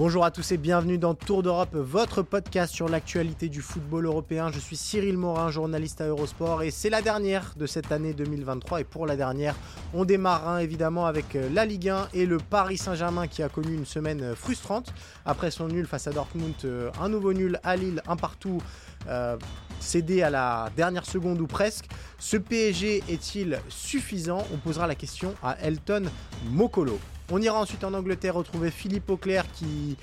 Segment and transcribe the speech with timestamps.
[0.00, 4.50] Bonjour à tous et bienvenue dans Tour d'Europe, votre podcast sur l'actualité du football européen.
[4.50, 8.80] Je suis Cyril Morin, journaliste à Eurosport et c'est la dernière de cette année 2023.
[8.80, 9.54] Et pour la dernière,
[9.92, 13.50] on démarre hein, évidemment avec euh, la Ligue 1 et le Paris Saint-Germain qui a
[13.50, 14.94] connu une semaine euh, frustrante.
[15.26, 18.62] Après son nul face à Dortmund, euh, un nouveau nul à Lille, un partout.
[19.80, 21.86] Cédé à la dernière seconde ou presque.
[22.18, 24.46] Ce PSG est-il suffisant?
[24.52, 26.04] On posera la question à Elton
[26.50, 26.98] Mokolo.
[27.32, 29.96] On ira ensuite en Angleterre retrouver Philippe Auclair qui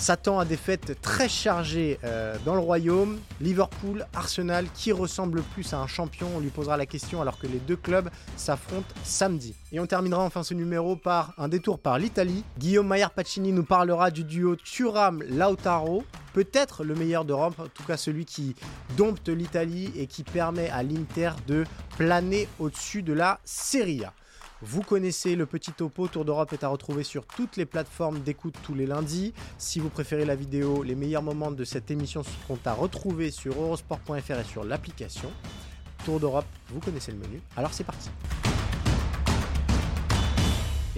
[0.00, 3.18] s'attend à des fêtes très chargées euh, dans le royaume.
[3.40, 7.46] Liverpool, Arsenal, qui ressemble plus à un champion On lui posera la question alors que
[7.46, 9.54] les deux clubs s'affrontent samedi.
[9.72, 12.44] Et on terminera enfin ce numéro par un détour par l'Italie.
[12.58, 18.24] Guillaume Maillard-Pacini nous parlera du duo Thuram-Lautaro, peut-être le meilleur d'Europe, en tout cas celui
[18.24, 18.56] qui
[18.96, 21.64] dompte l'Italie et qui permet à l'Inter de
[21.98, 24.14] planer au-dessus de la Serie A.
[24.62, 28.54] Vous connaissez le petit topo, Tour d'Europe est à retrouver sur toutes les plateformes d'écoute
[28.62, 29.32] tous les lundis.
[29.56, 33.54] Si vous préférez la vidéo, les meilleurs moments de cette émission seront à retrouver sur
[33.58, 35.30] eurosport.fr et sur l'application.
[36.04, 38.10] Tour d'Europe, vous connaissez le menu, alors c'est parti.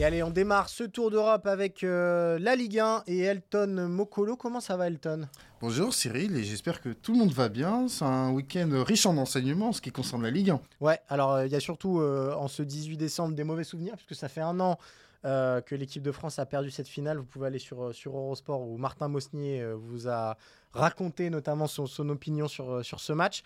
[0.02, 4.34] Et allez, on démarre ce Tour d'Europe avec euh, la Ligue 1 et Elton Mokolo.
[4.34, 5.28] Comment ça va Elton?
[5.60, 7.86] Bonjour Cyril et j'espère que tout le monde va bien.
[7.86, 10.60] C'est un week-end riche en enseignements en ce qui concerne la Ligue 1.
[10.80, 13.94] Ouais, alors euh, il y a surtout euh, en ce 18 décembre des mauvais souvenirs
[13.94, 14.76] puisque ça fait un an
[15.22, 17.18] que l'équipe de France a perdu cette finale.
[17.18, 20.36] Vous pouvez aller sur, sur Eurosport où Martin Mosnier vous a
[20.72, 23.44] raconté notamment son, son opinion sur, sur ce match.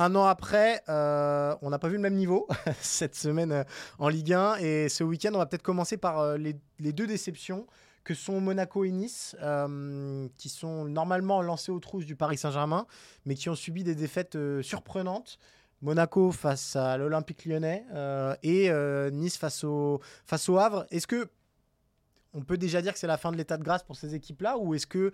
[0.00, 2.48] Un an après, euh, on n'a pas vu le même niveau
[2.80, 3.64] cette semaine euh,
[3.98, 4.56] en Ligue 1.
[4.56, 7.66] Et ce week-end, on va peut-être commencer par euh, les, deux déceptions
[8.02, 9.36] que sont Monaco et Nice,
[10.38, 12.86] qui sont normalement lancés aux trousses du Paris Saint-Germain,
[13.26, 15.38] mais qui ont subi des défaites surprenantes.
[15.82, 17.84] Monaco face à l'Olympique lyonnais
[18.42, 18.70] et
[19.12, 20.86] Nice face au, face au Havre.
[20.90, 21.28] Est-ce que
[22.32, 24.56] on peut déjà dire que c'est la fin de l'état de grâce pour ces équipes-là
[24.56, 25.12] ou est-ce que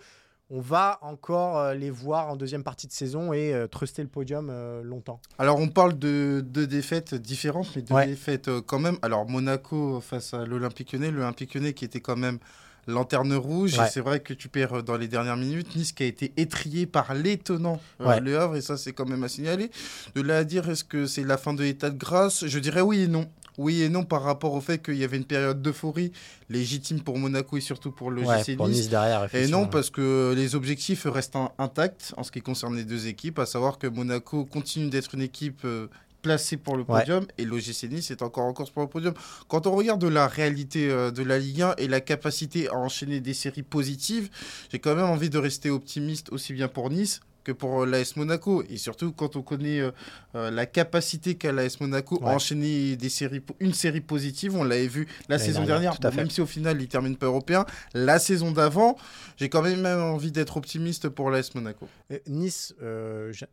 [0.51, 4.09] on va encore euh, les voir en deuxième partie de saison et euh, truster le
[4.09, 5.21] podium euh, longtemps.
[5.39, 8.97] Alors on parle de deux défaites différentes, mais deux défaites quand même.
[9.03, 12.39] Alors Monaco face à l'Olympique Lyonnais, l'Olympique Lyonnais qui était quand même
[12.87, 13.75] lanterne rouge.
[13.75, 15.75] Et c'est vrai que tu perds dans les dernières minutes.
[15.75, 19.29] Nice qui a été étrié par l'étonnant Le Havre, et ça c'est quand même à
[19.29, 19.71] signaler.
[20.15, 22.83] De là à dire est-ce que c'est la fin de l'état de grâce, je dirais
[22.83, 23.29] oui et non.
[23.59, 26.13] Oui et non par rapport au fait qu'il y avait une période d'euphorie
[26.49, 28.89] légitime pour Monaco et surtout pour le GC Nice.
[28.89, 33.07] derrière, et non parce que les objectifs restent intacts en ce qui concerne les deux
[33.07, 35.89] équipes, à savoir que Monaco continue d'être une équipe euh,
[36.27, 39.15] placée pour le podium et l'OGC Nice est encore en course pour le podium.
[39.49, 43.21] Quand on regarde la réalité euh, de la Ligue 1 et la capacité à enchaîner
[43.21, 44.29] des séries positives,
[44.73, 48.17] j'ai quand même envie de rester optimiste aussi bien pour Nice que pour euh, l'AS
[48.17, 48.65] Monaco.
[48.69, 49.93] Et surtout quand on connaît euh,
[50.35, 54.89] euh, la capacité qu'a l'AS Monaco à enchaîner des séries, une série positive, on l'avait
[54.89, 57.65] vu la saison dernière, même si au final il termine pas européen.
[57.95, 58.97] La saison d'avant,
[59.37, 61.89] j'ai quand même envie d'être optimiste pour l'AS Monaco.
[62.27, 62.75] nice,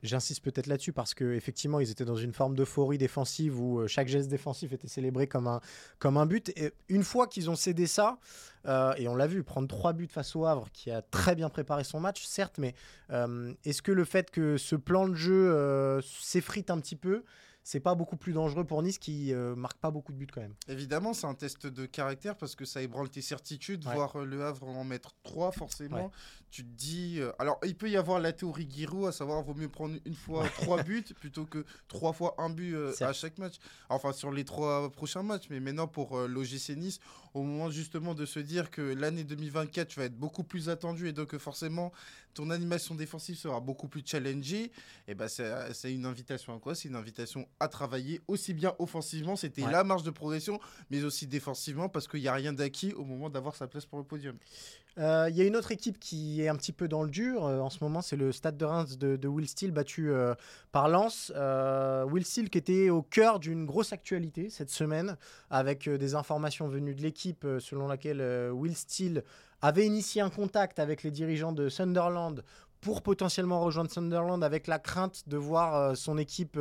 [0.01, 4.29] j'insiste peut-être là-dessus parce qu'effectivement ils étaient dans une forme d'euphorie défensive où chaque geste
[4.29, 5.61] défensif était célébré comme un,
[5.99, 6.49] comme un but.
[6.55, 8.17] Et une fois qu'ils ont cédé ça,
[8.65, 11.49] euh, et on l'a vu prendre trois buts face au Havre, qui a très bien
[11.49, 12.75] préparé son match, certes, mais
[13.11, 17.23] euh, est-ce que le fait que ce plan de jeu euh, s'effrite un petit peu,
[17.63, 20.55] c'est pas beaucoup plus dangereux pour Nice qui marque pas beaucoup de buts quand même?
[20.67, 23.85] Évidemment, c'est un test de caractère parce que ça ébranle tes certitudes.
[23.85, 26.11] Voir le Havre en mettre trois, forcément,
[26.53, 27.19] tu te dis.
[27.39, 30.47] alors, il peut y avoir la théorie Giroud, à savoir vaut mieux prendre une fois
[30.49, 33.55] trois buts plutôt que trois fois un but à chaque match.
[33.89, 35.47] Enfin, sur les trois prochains matchs.
[35.49, 36.99] Mais maintenant, pour l'OGC Nice,
[37.33, 41.13] au moment justement de se dire que l'année 2024 va être beaucoup plus attendue et
[41.13, 41.91] donc forcément
[42.33, 44.71] ton animation défensive sera beaucoup plus challengée, et
[45.09, 46.75] eh ben c'est une invitation à quoi?
[46.75, 50.59] C'est une invitation à travailler aussi bien offensivement, c'était la marge de progression,
[50.89, 53.99] mais aussi défensivement parce qu'il n'y a rien d'acquis au moment d'avoir sa place pour
[53.99, 54.37] le podium.
[54.99, 57.45] Euh, il y a une autre équipe qui est un petit peu dans le dur
[57.45, 60.35] euh, en ce moment, c'est le Stade de Reims de, Will Steele battu euh,
[60.71, 61.31] par Lens.
[62.07, 65.17] Will Steele qui était au cœur d'une grosse actualité cette semaine
[65.49, 69.23] avec des informations venues de l'équipe selon laquelle Will Steele
[69.61, 72.43] avait initié un contact avec les dirigeants de Sunderland
[72.81, 76.59] pour potentiellement rejoindre Sunderland avec la crainte de voir son équipe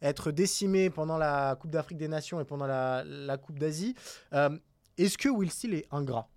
[0.00, 3.94] être décimée pendant la Coupe d'Afrique des Nations et pendant la, Coupe d'Asie.
[4.32, 6.28] Est-ce que Will Steele est ingrat?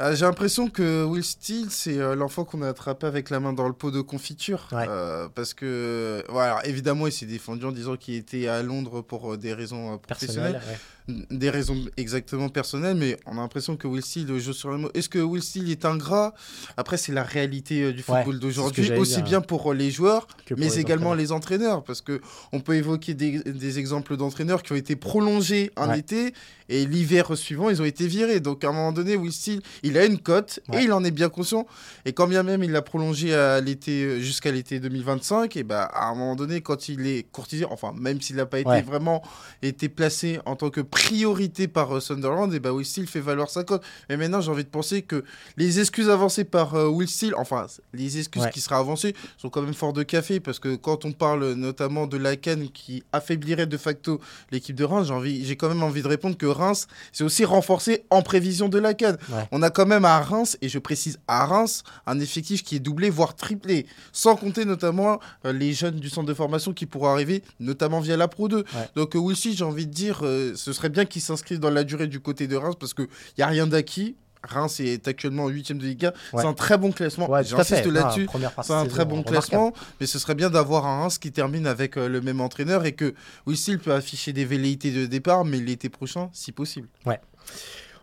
[0.00, 3.52] euh, j'ai l'impression que Will Steele, c'est euh, l'enfant qu'on a attrapé avec la main
[3.52, 4.68] dans le pot de confiture.
[4.72, 9.38] Euh, parce que, voilà, évidemment, il s'est défendu en disant qu'il était à Londres pour
[9.38, 10.60] des raisons professionnelles.
[11.08, 14.90] Des raisons exactement personnelles, mais on a l'impression que Will Steele joue sur le mot.
[14.94, 16.34] Est-ce que Will Steele est ingrat?
[16.76, 20.26] Après, c'est la réalité du football d'aujourd'hui, aussi bien pour les joueurs,
[20.56, 21.84] mais également les entraîneurs.
[21.84, 22.20] Parce que
[22.52, 26.32] on peut évoquer des, des exemples d'entraîneurs qui ont été prolongés en été
[26.68, 28.40] et l'hiver suivant, ils ont été virés.
[28.40, 31.10] Donc à un moment donné, Will Steele, il a une cote et il en est
[31.10, 31.66] bien conscient.
[32.04, 36.08] Et quand bien même il l'a prolongé à l'été jusqu'à l'été 2025, et bah à
[36.08, 39.22] un moment donné, quand il est courtisé, enfin même s'il n'a pas été vraiment
[39.62, 43.50] été placé en tant que priorité par euh, Sunderland, et bah Will Steele fait valoir
[43.50, 43.82] sa cote.
[44.08, 45.24] Mais maintenant, j'ai envie de penser que
[45.56, 49.62] les excuses avancées par euh, Will Steele, enfin les excuses qui seraient avancées, sont quand
[49.62, 53.76] même fort de café parce que quand on parle notamment de Laken qui affaiblirait de
[53.76, 54.20] facto
[54.50, 57.44] l'équipe de Reims, j'ai envie, j'ai quand même envie de répondre que Reims, c'est aussi
[57.44, 59.18] renforcé en prévision de la canne.
[59.52, 62.80] On a quand même à Reims, et je précise à Reims, un effectif qui est
[62.80, 63.86] doublé, voire triplé.
[64.12, 68.16] Sans compter notamment euh, les jeunes du centre de formation qui pourront arriver, notamment via
[68.16, 68.64] la Pro 2.
[68.94, 71.84] Donc euh, oui, j'ai envie de dire, euh, ce serait bien qu'ils s'inscrivent dans la
[71.84, 74.16] durée du côté de Reims parce qu'il n'y a rien d'acquis.
[74.42, 76.12] Reims est actuellement 8 de Ligue 1.
[76.38, 77.28] C'est un très bon classement.
[77.42, 78.28] J'insiste là-dessus.
[78.62, 79.72] c'est un très bon classement.
[80.00, 82.92] Mais ce serait bien d'avoir un Reims qui termine avec euh, le même entraîneur et
[82.92, 83.14] que
[83.46, 86.88] Whistle peut afficher des velléités de départ, mais l'été prochain, si possible.
[87.04, 87.20] Ouais.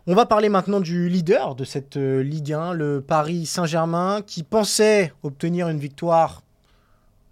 [0.05, 4.43] On va parler maintenant du leader de cette euh, Ligue 1, le Paris Saint-Germain, qui
[4.43, 6.41] pensait obtenir une victoire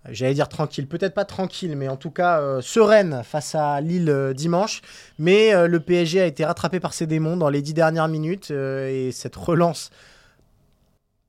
[0.09, 4.09] j'allais dire tranquille, peut-être pas tranquille, mais en tout cas euh, sereine face à Lille
[4.09, 4.81] euh, dimanche.
[5.19, 8.51] Mais euh, le PSG a été rattrapé par ses démons dans les dix dernières minutes
[8.51, 9.91] et cette relance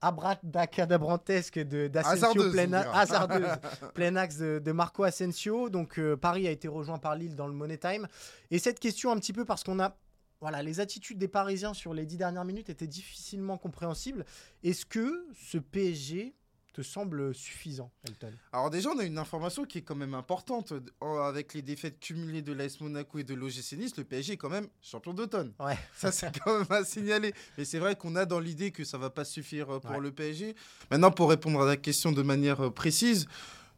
[0.04, 3.46] abracadabrantesque d'Asensio plein, hasardeuse,
[3.94, 5.68] plein axe de, Marco Asensio.
[5.68, 8.08] Donc Paris a été rejoint par Lille dans le Money Time.
[8.50, 9.94] Et cette question un petit peu parce qu'on a
[10.40, 14.24] voilà, les attitudes des Parisiens sur les dix dernières minutes étaient difficilement compréhensibles.
[14.64, 16.34] Est-ce que ce PSG
[16.72, 20.72] te semble suffisant, Elton Alors déjà, on a une information qui est quand même importante.
[21.00, 24.48] Avec les défaites cumulées de l'AS Monaco et de l'OGC Nice, le PSG est quand
[24.48, 25.52] même champion d'automne.
[25.60, 25.78] Ouais.
[25.96, 27.34] Ça, c'est quand même à signaler.
[27.58, 30.10] Mais c'est vrai qu'on a dans l'idée que ça va pas suffire euh, pour le
[30.12, 30.54] PSG.
[30.90, 33.26] Maintenant, pour répondre à la question de manière euh, précise,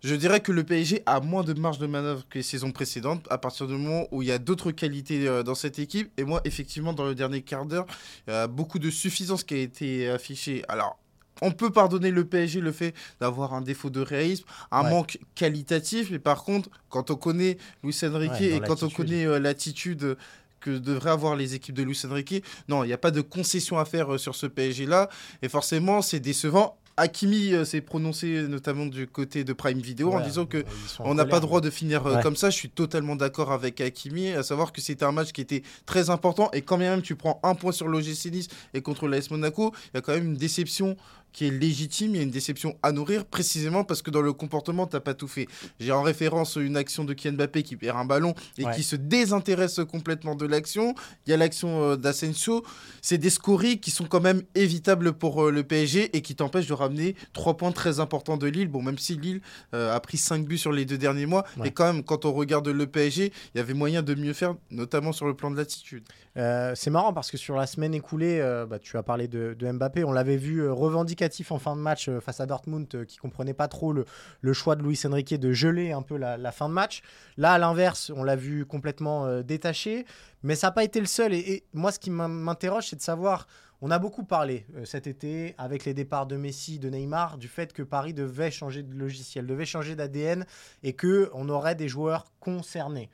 [0.02, 3.26] je dirais que le PSG a moins de marge de manœuvre que les saisons précédentes
[3.30, 6.12] à partir du moment où il y a d'autres qualités euh, dans cette équipe.
[6.18, 7.86] Et moi, effectivement, dans le dernier quart d'heure,
[8.28, 10.62] il y a beaucoup de suffisance qui a été affichée.
[10.68, 10.98] Alors,
[11.42, 16.10] on peut pardonner le PSG le fait d'avoir un défaut de réalisme, un manque qualitatif,
[16.10, 20.16] mais par contre, quand on connaît Luis Enrique et quand on connaît euh, l'attitude
[20.60, 23.78] que devraient avoir les équipes de Luis Enrique, non, il n'y a pas de concession
[23.78, 25.08] à faire euh, sur ce PSG-là,
[25.42, 26.78] et forcément, c'est décevant.
[26.96, 30.64] Hakimi euh, s'est prononcé notamment du côté de Prime Video en disant que
[31.00, 32.50] on n'a pas droit de finir comme ça.
[32.50, 36.10] Je suis totalement d'accord avec Hakimi, à savoir que c'était un match qui était très
[36.10, 36.50] important.
[36.52, 39.96] Et quand même tu prends un point sur l'OGC Nice et contre l'AS Monaco, il
[39.96, 40.96] y a quand même une déception
[41.34, 44.32] qui est légitime, il y a une déception à nourrir, précisément parce que dans le
[44.32, 45.48] comportement, tu n'as pas tout fait.
[45.80, 48.94] J'ai en référence une action de Kylian Mbappé qui perd un ballon et qui se
[48.94, 50.94] désintéresse complètement de l'action.
[51.26, 52.64] Il y a l'action euh, d'Asensio.
[53.02, 56.68] C'est des scories qui sont quand même évitables pour euh, le PSG et qui t'empêchent
[56.68, 58.68] de ramener trois points très importants de Lille.
[58.68, 59.40] Bon, même si Lille
[59.74, 62.32] euh, a pris cinq buts sur les deux derniers mois, mais quand même, quand on
[62.32, 65.56] regarde le PSG, il y avait moyen de mieux faire, notamment sur le plan de
[65.56, 66.04] l'attitude.
[66.36, 70.12] C'est marrant parce que sur la semaine écoulée, bah, tu as parlé de, Mbappé, on
[70.12, 73.68] l'avait vu revendiquer en fin de match euh, face à Dortmund euh, qui comprenait pas
[73.68, 77.02] trop le, choix de Luis Enrique de geler un peu la, fin de match.
[77.36, 80.06] Là, à l'inverse, on l'a vu complètement euh, détaché,
[80.42, 81.32] mais ça n'a pas été le seul.
[81.34, 83.46] Et, moi, ce qui m'interroge, c'est de savoir.
[83.80, 87.72] On a beaucoup parlé cet été, avec les départs de Messi, de Neymar, du fait
[87.74, 90.46] que Paris devait changer de logiciel, devait changer d'ADN
[90.82, 93.10] et que on aurait des joueurs concernés.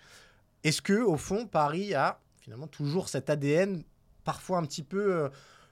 [0.62, 2.20] Est-ce que, au fond, Paris a
[2.66, 3.82] toujours cet ADN
[4.24, 5.30] parfois un petit peu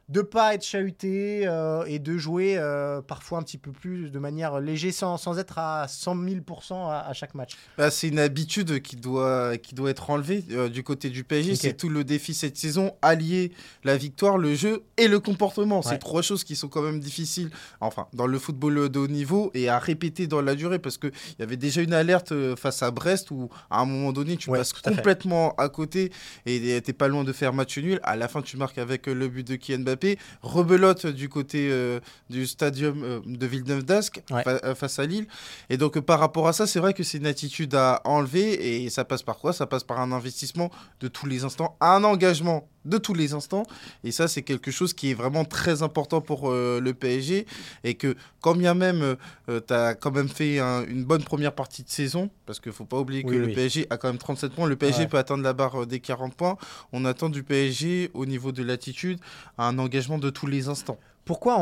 [0.09, 4.19] de pas être chahuté euh, et de jouer euh, parfois un petit peu plus de
[4.19, 7.57] manière légère sans, sans être à 100 000% à, chaque match.
[7.77, 11.57] Bah, c'est une habitude qui doit, qui doit être enlevée euh, du côté du PSG.
[11.57, 13.53] C'est tout le défi cette saison, allier
[13.85, 15.83] la victoire, le jeu et le comportement.
[15.83, 17.51] C'est trois choses qui sont quand même difficiles
[17.81, 21.13] enfin, dans le football de haut niveau et à répéter dans la durée parce qu'il
[21.39, 24.73] y avait déjà une alerte face à Brest où à un moment donné tu passes
[24.73, 26.13] complètement à, côté
[26.47, 28.01] et tu pas loin de faire match nul.
[28.03, 29.98] À la fin tu marques avec le but de Kian Mbappé,
[30.43, 31.71] rebelote du côté
[32.31, 34.23] du stadium de Villeneuve d'Ascq
[34.75, 35.27] face à Lille.
[35.71, 38.91] Et donc par rapport à ça, c'est vrai que c'est une attitude à enlever et
[38.91, 39.53] ça passe par quoi?
[39.53, 43.65] Ça passe par un investissement de tous les instants, un engagement de tous les instants.
[44.05, 47.47] Et ça, c'est quelque chose qui est vraiment très important pour euh, le PSG.
[47.85, 49.17] Et que, quand bien même,
[49.49, 52.75] euh, tu as quand même fait une bonne première partie de saison, parce qu'il ne
[52.75, 54.67] faut pas oublier que le PSG a quand même 37 points.
[54.67, 56.57] Le PSG peut atteindre la barre euh, des 40 points.
[56.93, 59.19] On attend du PSG, au niveau de l'attitude,
[59.59, 59.88] un engagement
[60.19, 61.59] de tous les instants pourquoi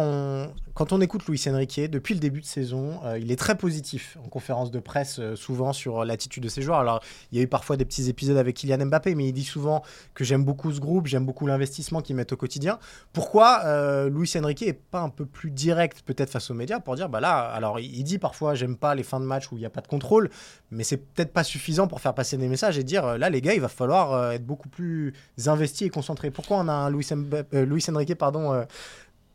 [0.75, 4.18] quand on écoute Luis Enrique, depuis le début de saison, euh, il est très positif
[4.23, 6.78] en conférence de presse, euh, souvent sur l'attitude de ses joueurs.
[6.78, 9.42] Alors, il y a eu parfois des petits épisodes avec Kylian Mbappé, mais il dit
[9.42, 9.82] souvent
[10.12, 12.78] que j'aime beaucoup ce groupe, j'aime beaucoup l'investissement qu'ils mettent au quotidien.
[13.14, 16.94] Pourquoi euh, Luis Enrique est pas un peu plus direct, peut-être face aux médias, pour
[16.94, 19.61] dire, bah là, alors il dit parfois, j'aime pas les fins de match où il
[19.61, 20.28] n'y a pas de contrôle,
[20.70, 23.54] mais c'est peut-être pas suffisant pour faire passer des messages et dire, là, les gars,
[23.54, 25.14] il va falloir être beaucoup plus
[25.46, 26.30] investis et concentrés.
[26.30, 28.66] Pourquoi on a un Luis Enrique, pardon,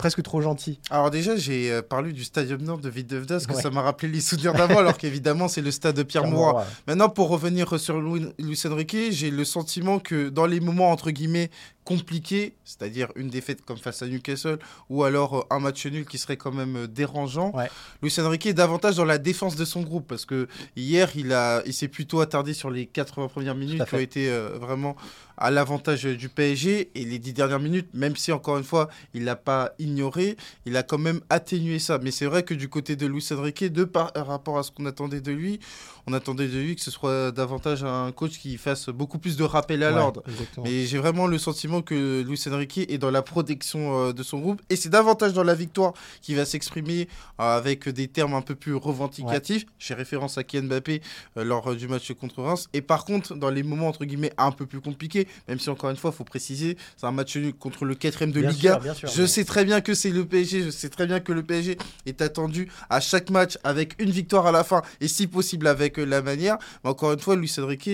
[0.02, 0.80] presque trop gentil.
[0.90, 4.20] Alors déjà, j'ai euh, parlé du Stadium Nord de Videvdas, que ça m'a rappelé les
[4.20, 6.66] souvenirs d'avant, alors qu'évidemment, c'est le stade de Pierre Mauroy.
[6.88, 11.52] Maintenant, pour revenir sur Luis Enrique, j'ai le sentiment que dans les moments, entre guillemets,
[11.84, 14.60] compliqué, c'est-à-dire une défaite comme face à Newcastle,
[14.90, 17.52] ou alors euh, un match nul qui serait quand même euh, dérangeant.
[17.56, 17.70] Ouais.
[18.02, 21.62] Luis Enrique est davantage dans la défense de son groupe, parce que hier, il, a,
[21.66, 24.96] il s'est plutôt attardé sur les 80 premières minutes, qui ont été euh, vraiment
[25.38, 29.24] à l'avantage du PSG, et les 10 dernières minutes, même si encore une fois, il
[29.24, 31.98] l'a pas ignoré, il a quand même atténué ça.
[31.98, 34.86] Mais c'est vrai que du côté de Luis Enrique, de par rapport à ce qu'on
[34.86, 35.60] attendait de lui,
[36.08, 39.44] on attendait de lui que ce soit davantage un coach qui fasse beaucoup plus de
[39.44, 40.24] rappel à l'ordre.
[40.64, 44.40] Mais j'ai vraiment le sentiment que Luis Enrique est dans la protection euh, de son
[44.40, 47.08] groupe et c'est davantage dans la victoire qui va s'exprimer
[47.40, 49.66] euh, avec des termes un peu plus revendicatifs.
[49.80, 51.02] J'ai référence à Kylian Mbappé
[51.38, 52.68] euh, lors du match contre Reims.
[52.74, 55.90] Et par contre, dans les moments entre guillemets un peu plus compliqués, même si encore
[55.90, 58.82] une fois, il faut préciser, c'est un match contre le quatrième de Liga.
[59.04, 61.78] je sais très bien que c'est le PSG, je sais très bien que le PSG
[62.06, 65.98] est attendu à chaque match avec une victoire à la fin et si possible avec
[65.98, 66.58] la manière.
[66.84, 67.90] Mais encore une fois, Luis Enrique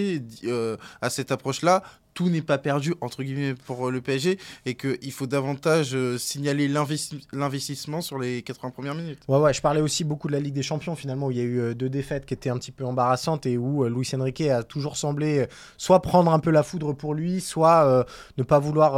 [0.46, 1.84] euh, a cette approche-là
[2.18, 6.18] tout n'est pas perdu entre guillemets pour euh, le PSG et qu'il faut davantage euh,
[6.18, 9.20] signaler l'investissement sur les 80 premières minutes.
[9.28, 11.42] Ouais, ouais, je parlais aussi beaucoup de la Ligue des Champions finalement où il y
[11.42, 14.64] a eu deux défaites qui étaient un petit peu embarrassantes et où Luis Enrique a
[14.64, 15.46] toujours semblé
[15.78, 18.08] soit prendre un peu la foudre pour lui, soit
[18.38, 18.94] ne pas vouloir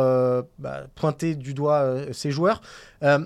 [0.57, 2.61] bah, pointer du doigt ses joueurs.
[3.03, 3.19] Euh,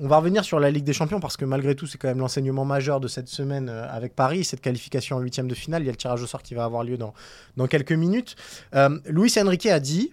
[0.00, 2.18] on va revenir sur la Ligue des Champions parce que malgré tout, c'est quand même
[2.18, 5.82] l'enseignement majeur de cette semaine euh, avec Paris, cette qualification en huitième de finale.
[5.82, 7.12] Il y a le tirage au sort qui va avoir lieu dans,
[7.56, 8.36] dans quelques minutes.
[8.74, 8.98] Euh,
[9.40, 10.12] Enrique a dit,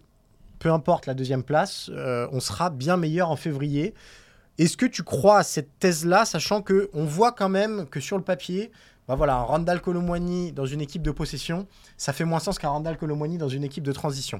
[0.59, 3.93] peu importe la deuxième place, on sera bien meilleur en février.
[4.57, 8.17] Est-ce que tu crois à cette thèse-là, sachant que on voit quand même que sur
[8.17, 8.71] le papier,
[9.07, 11.67] bah voilà, un Randall Colomwani dans une équipe de possession,
[11.97, 14.39] ça fait moins sens qu'un Randall Colomwani dans une équipe de transition.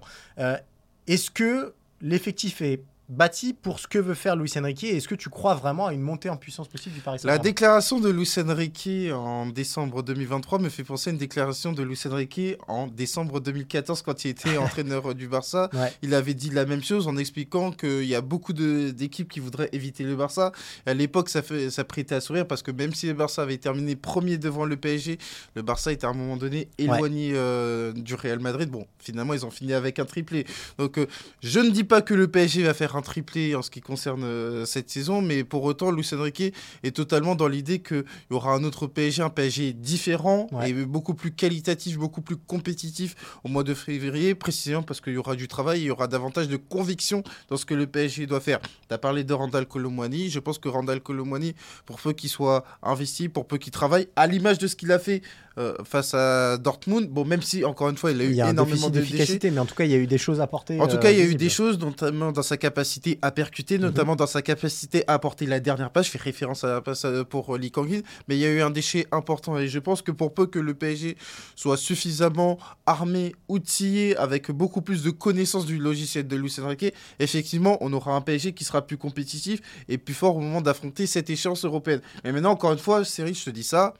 [1.08, 5.30] Est-ce que l'effectif est bâti pour ce que veut faire Luis Enrique Est-ce que tu
[5.30, 7.38] crois vraiment à une montée en puissance possible du Paris Saint-Germain?
[7.38, 11.84] La déclaration de Luis Enrique en décembre 2023 me fait penser à une déclaration de
[11.84, 15.70] Luis Enrique en décembre 2014 quand il était entraîneur du Barça.
[16.02, 19.70] Il avait dit la même chose en expliquant qu'il y a beaucoup d'équipes qui voudraient
[19.72, 20.52] éviter le Barça.
[20.86, 23.96] À l'époque, ça, ça prêtait à sourire parce que même si le Barça avait terminé
[23.96, 25.18] premier devant le PSG,
[25.56, 28.70] le Barça était à un moment donné éloigné euh, du Real Madrid.
[28.70, 30.46] Bon, finalement, ils ont fini avec un triplé.
[30.78, 31.08] Donc, euh,
[31.42, 34.24] je ne dis pas que le PSG va faire un triplé en ce qui concerne
[34.24, 38.54] euh, cette saison, mais pour autant, Luis Enrique est totalement dans l'idée qu'il y aura
[38.54, 43.64] un autre PSG, un PSG différent et beaucoup plus qualitatif, beaucoup plus compétitif au mois
[43.64, 47.24] de février, précisément parce qu'il y aura du travail, il y aura davantage de conviction
[47.50, 48.60] dans ce que le PSG doit faire.
[48.62, 52.64] Tu as parlé de Randall Colomwani, je pense que Randall Colomwani, pour peu qu'il soit
[52.84, 55.22] investi, pour peu qu'il travaille, à l'image de ce qu'il a fait
[55.58, 57.08] euh, face à Dortmund.
[57.10, 59.60] Bon, même si, encore une fois, il a eu il y a énormément d'efficacité, mais
[59.60, 60.80] en tout cas, il y a eu des choses à apporter.
[60.82, 62.85] En tout cas, il y a eu des choses, notamment dans sa capacité
[63.22, 63.86] à percuter, mhm.
[63.86, 66.08] notamment dans sa capacité à apporter la dernière passe.
[66.08, 68.62] Je fais référence à la passe euh, pour Lee Kangin, mais il y a eu
[68.62, 69.58] un déchet important.
[69.58, 71.18] Et je pense que pour peu que le PSG
[71.56, 77.78] soit suffisamment armé, outillé, avec beaucoup plus de connaissances du logiciel de Luis Enrique, effectivement,
[77.82, 81.30] on aura un PSG qui sera plus compétitif et plus fort au moment d'affronter cette
[81.30, 82.02] échéance européenne.
[82.24, 83.94] Mais maintenant, encore une fois, Cyril, je te dis ça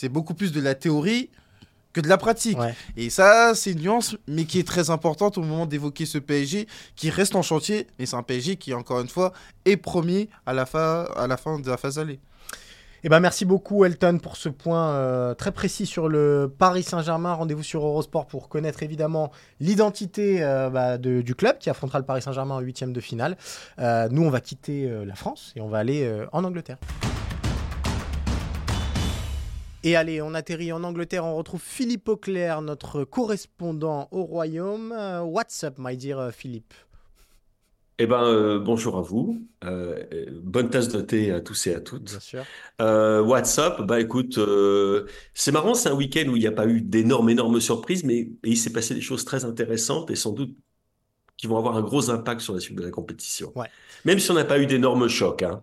[0.00, 1.28] c'est beaucoup plus de la théorie
[1.92, 2.58] que de la pratique.
[2.96, 6.66] Et ça, c'est une nuance, mais qui est très importante au moment d'évoquer ce PSG
[6.96, 7.86] qui reste en chantier.
[7.98, 9.32] Et c'est un PSG qui, encore une fois,
[9.64, 12.20] est premier à la fin, à la fin de la phase allée.
[13.02, 17.32] Eh ben, merci beaucoup Elton pour ce point euh, très précis sur le Paris Saint-Germain.
[17.32, 22.20] Rendez-vous sur Eurosport pour connaître évidemment l'identité euh, bah, du club qui affrontera le Paris
[22.20, 23.38] Saint-Germain en huitième de finale.
[23.78, 26.76] Euh, nous, on va quitter la France et on va aller en Angleterre.
[29.82, 34.92] Et allez, on atterrit en Angleterre, on retrouve Philippe Auclair, notre correspondant au Royaume.
[34.92, 36.74] Euh, what's up, my dear euh, Philippe?
[37.98, 39.40] Eh ben, euh, bonjour à vous.
[39.64, 40.02] Euh,
[40.42, 42.10] bonne tasse de thé à tous et à toutes.
[42.10, 42.44] Bien sûr.
[42.82, 44.38] Euh, WhatsApp, bah écoute,
[45.32, 48.28] c'est marrant, c'est un week-end où il n'y a pas eu d'énormes, énormes surprises, mais
[48.44, 50.54] il s'est passé des choses très intéressantes et sans doute
[51.38, 53.50] qui vont avoir un gros impact sur la suite de la compétition.
[53.54, 53.68] Ouais.
[54.04, 55.42] Même si on n'a pas eu d'énormes chocs.
[55.42, 55.62] Hein.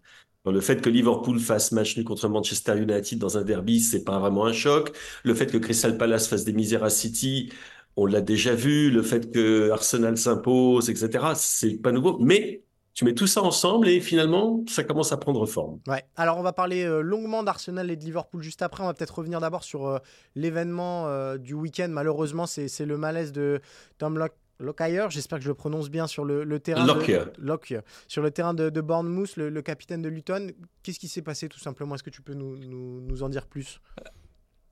[0.51, 4.19] Le fait que Liverpool fasse match nul contre Manchester United dans un derby, c'est pas
[4.19, 4.91] vraiment un choc.
[5.23, 7.51] Le fait que Crystal Palace fasse des misères à City,
[7.95, 11.25] on l'a déjà vu, le fait que Arsenal s'impose, etc.
[11.35, 12.63] C'est pas nouveau, mais
[12.97, 15.79] tu mets tout ça ensemble et finalement, ça commence à prendre forme.
[15.87, 16.03] Ouais.
[16.15, 18.83] Alors, on va parler euh, longuement d'Arsenal et de Liverpool juste après.
[18.83, 19.99] On va peut-être revenir d'abord sur euh,
[20.33, 21.89] l'événement euh, du week-end.
[21.91, 23.61] Malheureusement, c'est le malaise de
[23.99, 24.17] Tom
[24.59, 28.81] Lockyer, j'espère que je le prononce bien sur le, terrain de, sur le terrain de,
[28.81, 30.51] Bournemouth, le, capitaine de Luton.
[30.83, 31.95] Qu'est-ce qui s'est passé tout simplement?
[31.95, 33.79] Est-ce que tu peux nous, nous, en dire plus?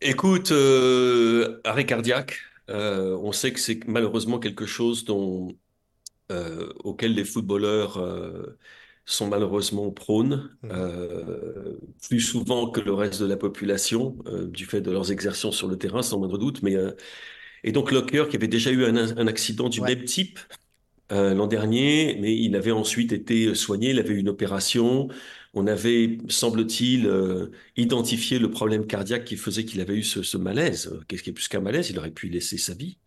[0.02, 0.52] Écoute,
[1.64, 2.40] arrêt cardiaque,
[2.70, 5.50] euh, on sait que c'est malheureusement quelque chose dont,
[6.32, 8.58] euh, auquel les footballeurs euh,
[9.06, 10.70] sont malheureusement prônes, mmh.
[12.08, 15.78] plus souvent que le reste de la population, du fait de leurs exertions sur le
[15.78, 16.64] terrain, sans moindre doute.
[16.64, 16.76] Mais,
[17.66, 20.40] et donc Locker, qui avait déjà eu un, accident du même type,
[21.10, 25.10] l'an dernier, mais il avait ensuite été soigné, il avait eu une opération.
[25.56, 30.94] On avait, semble-t-il, euh, identifié le problème cardiaque qui faisait qu'il avait eu ce, malaise.
[31.08, 31.90] Qu'est-ce qui est plus qu'un malaise?
[31.90, 32.98] Il aurait pu laisser sa vie.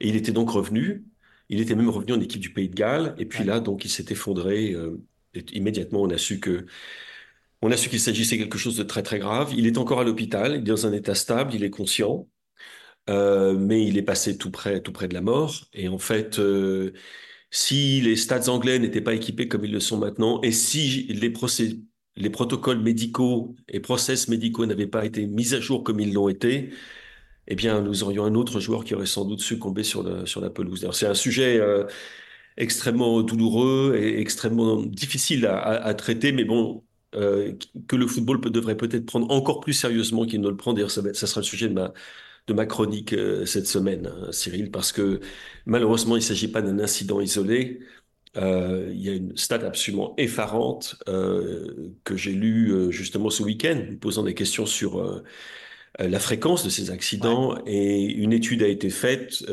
[0.00, 1.04] Et il était donc revenu.
[1.48, 3.14] Il était même revenu en équipe du Pays de Galles.
[3.18, 4.72] Et puis là, donc, il s'est effondré.
[4.72, 5.00] Euh,
[5.52, 6.66] immédiatement, on a su que
[7.62, 9.54] on a su qu'il s'agissait de quelque chose de très très grave.
[9.56, 12.28] Il est encore à l'hôpital, il est dans un état stable, il est conscient,
[13.10, 15.54] euh, mais il est passé tout près, tout près de la mort.
[15.72, 16.40] Et en fait,
[17.50, 21.32] si les stades anglais n'étaient pas équipés comme ils le sont maintenant, et si les,
[22.16, 26.28] les protocoles médicaux et process médicaux n'avaient pas été mis à jour comme ils l'ont
[26.28, 26.70] été,
[27.46, 30.88] eh bien, nous aurions un autre joueur qui aurait sans doute succombé sur la, pelouse.
[30.92, 31.84] C'est un sujet euh,
[32.56, 36.84] extrêmement douloureux et extrêmement difficile à, traiter, mais bon,
[37.14, 37.52] euh,
[37.88, 40.72] que le football devrait peut-être prendre encore plus sérieusement qu'il ne le prend.
[40.72, 41.92] D'ailleurs, ça, ça, sera le sujet de ma,
[42.46, 45.20] de ma chronique euh, cette semaine, hein, Cyril, parce que
[45.66, 47.80] malheureusement, il ne s'agit pas d'un incident isolé.
[48.36, 53.80] Euh, il y a une stat absolument effarante euh, que j'ai lue justement ce week-end,
[54.00, 55.22] posant des questions sur
[55.98, 57.56] la fréquence de ces accidents.
[57.66, 59.44] Et une étude a été faite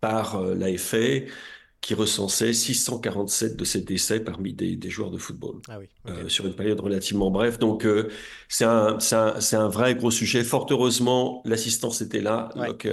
[0.00, 1.26] par l'AFA
[1.80, 6.46] qui recensait 647 de ces décès parmi des, joueurs de football ah oui, euh, sur
[6.46, 7.58] une période relativement brève.
[7.58, 8.10] Donc euh,
[8.48, 10.44] c'est un, un, un, vrai gros sujet.
[10.44, 12.50] Fort heureusement, l'assistance était là.
[12.54, 12.86] Donc,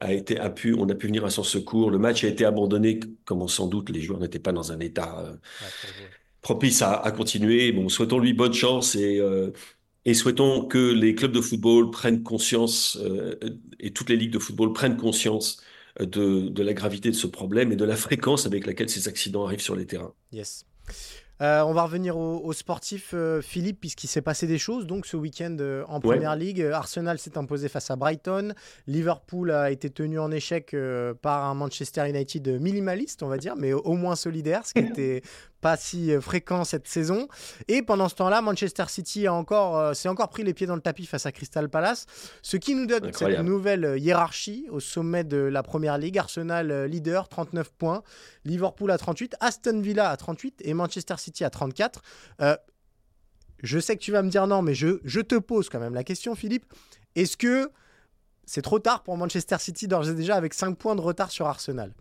[0.00, 1.90] a été, a pu, on a pu venir à son secours.
[1.90, 5.18] Le match a été abandonné, comme sans doute les joueurs n'étaient pas dans un état
[5.18, 5.34] euh,
[6.40, 7.72] propice à, à, continuer.
[7.72, 9.20] Bon, souhaitons-lui bonne chance et,
[10.04, 12.96] et souhaitons que les clubs de football prennent conscience
[13.80, 15.60] et toutes les ligues de football prennent conscience
[16.00, 19.60] de, la gravité de ce problème et de la fréquence avec laquelle ces accidents arrivent
[19.60, 20.12] sur les terrains.
[20.32, 20.64] Yes.
[21.40, 24.86] Euh, on va revenir aux, sportifs, euh, Philippe, puisqu'il s'est passé des choses.
[24.86, 28.54] Donc, ce week-end euh, en Première Ligue, Arsenal s'est imposé face à Brighton.
[28.86, 30.74] Liverpool a été tenu en échec
[31.22, 35.22] par un Manchester United minimaliste, on va dire, mais au moins solidaire, ce qui était
[35.60, 37.28] pas si euh, fréquent cette saison.
[37.66, 40.74] Et pendant ce temps-là, Manchester City a encore, euh, s'est encore pris les pieds dans
[40.74, 42.06] le tapis face à Crystal Palace,
[42.42, 46.18] ce qui nous donne cette nouvelle euh, hiérarchie au sommet de la Première Ligue.
[46.18, 48.02] Arsenal leader, 39 points,
[48.44, 52.02] Liverpool à 38, Aston Villa à 38 et Manchester City à 34.
[53.62, 55.94] je sais que tu vas me dire non, mais je, je te pose quand même
[55.94, 56.64] la question, Philippe.
[57.14, 57.70] Est-ce que
[58.46, 61.46] c'est trop tard pour Manchester City d'ores et déjà avec 5 points de retard sur
[61.46, 61.92] Arsenal?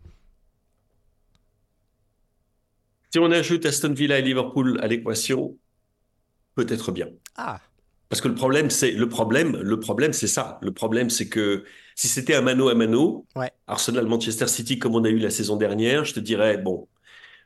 [3.11, 5.57] Si on ajoute Aston Villa et Liverpool à l'équation,
[6.55, 7.07] peut-être bien.
[7.35, 7.61] Ah.
[8.09, 10.59] Parce que le problème, c'est le problème, le problème, c'est ça.
[10.61, 11.65] Le problème, c'est que
[11.95, 13.25] si c'était un mano à mano,
[13.67, 16.87] Arsenal-Manchester City comme on a eu la saison dernière, je te dirais bon,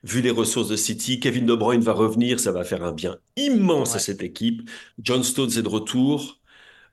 [0.04, 3.18] vu les ressources de City, Kevin De Bruyne va revenir, ça va faire un bien
[3.38, 4.70] immense à cette équipe.
[5.00, 6.40] John Stones est de retour.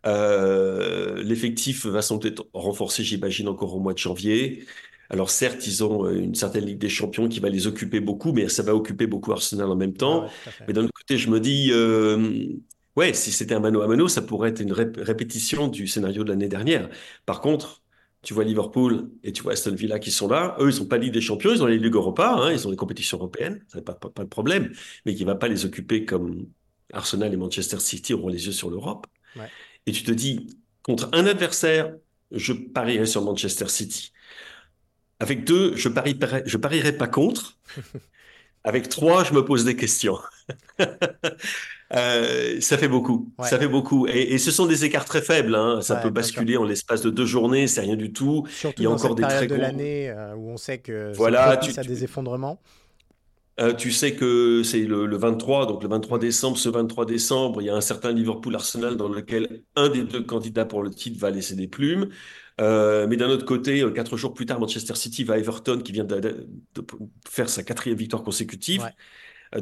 [0.06, 4.64] Euh, l'effectif va sans doute être renforcé, j'imagine, encore au mois de janvier.
[5.10, 8.32] Alors certes, ils ont euh, une certaine Ligue des Champions qui va les occuper beaucoup,
[8.32, 10.26] mais ça va occuper beaucoup Arsenal en même temps.
[10.46, 12.46] Ah mais d'un autre côté, je me dis, euh,
[12.96, 16.30] ouais, si c'était un mano à mano, ça pourrait être une répétition du scénario de
[16.30, 16.90] l'année dernière.
[17.24, 17.82] Par contre,
[18.22, 20.56] tu vois Liverpool et tu vois Aston Villa qui sont là.
[20.60, 22.70] Eux, ils sont pas Ligue des Champions, ils ont les Ligues Europa, hein, ils ont
[22.70, 24.72] les compétitions européennes, ça n'est pas, pas, de problème,
[25.06, 26.46] mais qui ne va pas les occuper comme
[26.92, 29.06] Arsenal et Manchester City auront les yeux sur l'Europe.
[29.86, 30.48] Et tu te dis,
[30.82, 31.94] contre un adversaire,
[32.32, 34.12] je parierais sur Manchester City.
[35.20, 37.58] Avec deux, je parierais, je parierais pas contre.
[38.64, 40.18] Avec trois, je me pose des questions.
[41.94, 43.32] Euh, ça fait beaucoup.
[43.42, 44.06] Ça fait beaucoup.
[44.08, 45.54] Et, ce sont des écarts très faibles.
[45.54, 45.80] Hein.
[45.80, 48.46] Ça peut basculer en l'espace de deux journées, c'est rien du tout.
[48.50, 51.56] Surtout Il y a encore des très de l'année euh, où on sait que voilà,
[51.56, 52.60] tu, a des effondrements.
[53.60, 57.64] Euh, tu sais que c'est le, 23, donc le 23 décembre, ce 23 décembre, il
[57.64, 61.30] y a un certain Liverpool-Arsenal dans lequel un des deux candidats pour le titre va
[61.30, 62.08] laisser des plumes.
[62.60, 65.78] Euh, mais d'un autre côté, euh, quatre jours plus tard, Manchester City va à Everton,
[65.78, 66.48] qui vient de,
[67.28, 68.82] faire sa quatrième victoire consécutive.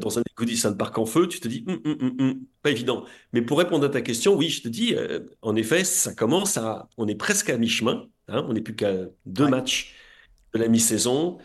[0.00, 3.04] dans un Goodison Park en feu, tu te dis, hum, hum, hum, pas évident.
[3.32, 4.96] Mais pour répondre à ta question, oui, je te dis,
[5.42, 8.92] en effet, ça commence à, on est presque à mi-chemin, hein, on n'est plus qu'à
[9.26, 9.94] deux matchs
[10.54, 11.38] de la mi-saison.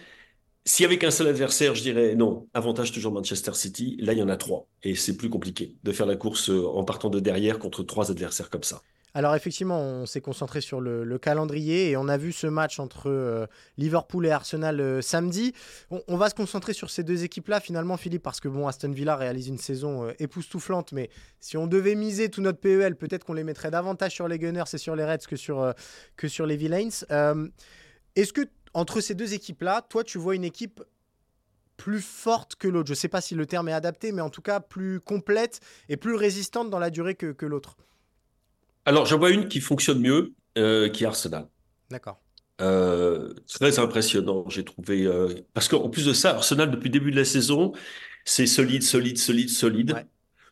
[0.65, 3.97] Si avec un seul adversaire, je dirais non, avantage toujours Manchester City.
[3.99, 4.67] Là, il y en a trois.
[4.83, 8.11] Et c'est plus compliqué de faire la course euh, en partant de derrière contre trois
[8.11, 8.83] adversaires comme ça.
[9.13, 13.09] Alors effectivement, on s'est concentré sur le, calendrier et on a vu ce match entre
[13.09, 13.45] euh,
[13.77, 15.53] Liverpool et Arsenal euh, samedi.
[15.89, 19.15] On, va se concentrer sur ces deux équipes-là finalement, Philippe, parce que bon, Aston Villa
[19.15, 23.43] réalise une saison époustouflante, mais si on devait miser tout notre PEL, peut-être qu'on les
[23.43, 25.73] mettrait davantage sur les Gunners et sur les Reds que sur,
[26.15, 26.89] que sur les Villains.
[28.15, 28.41] Est-ce que
[28.73, 30.81] entre ces deux équipes-là, toi, tu vois une équipe
[31.77, 32.87] plus forte que l'autre?
[32.87, 35.59] Je ne sais pas si le terme est adapté, mais en tout cas plus complète
[35.89, 37.77] et plus résistante dans la durée que, l'autre.
[38.91, 41.47] Alors, j'en vois une qui fonctionne mieux, euh, qui est Arsenal.
[41.89, 42.19] D'accord.
[42.59, 45.05] Euh, très impressionnant, j'ai trouvé.
[45.05, 47.71] Euh, parce qu'en plus de ça, Arsenal, depuis le début de la saison,
[48.25, 49.95] c'est solide, solide, solide, solide.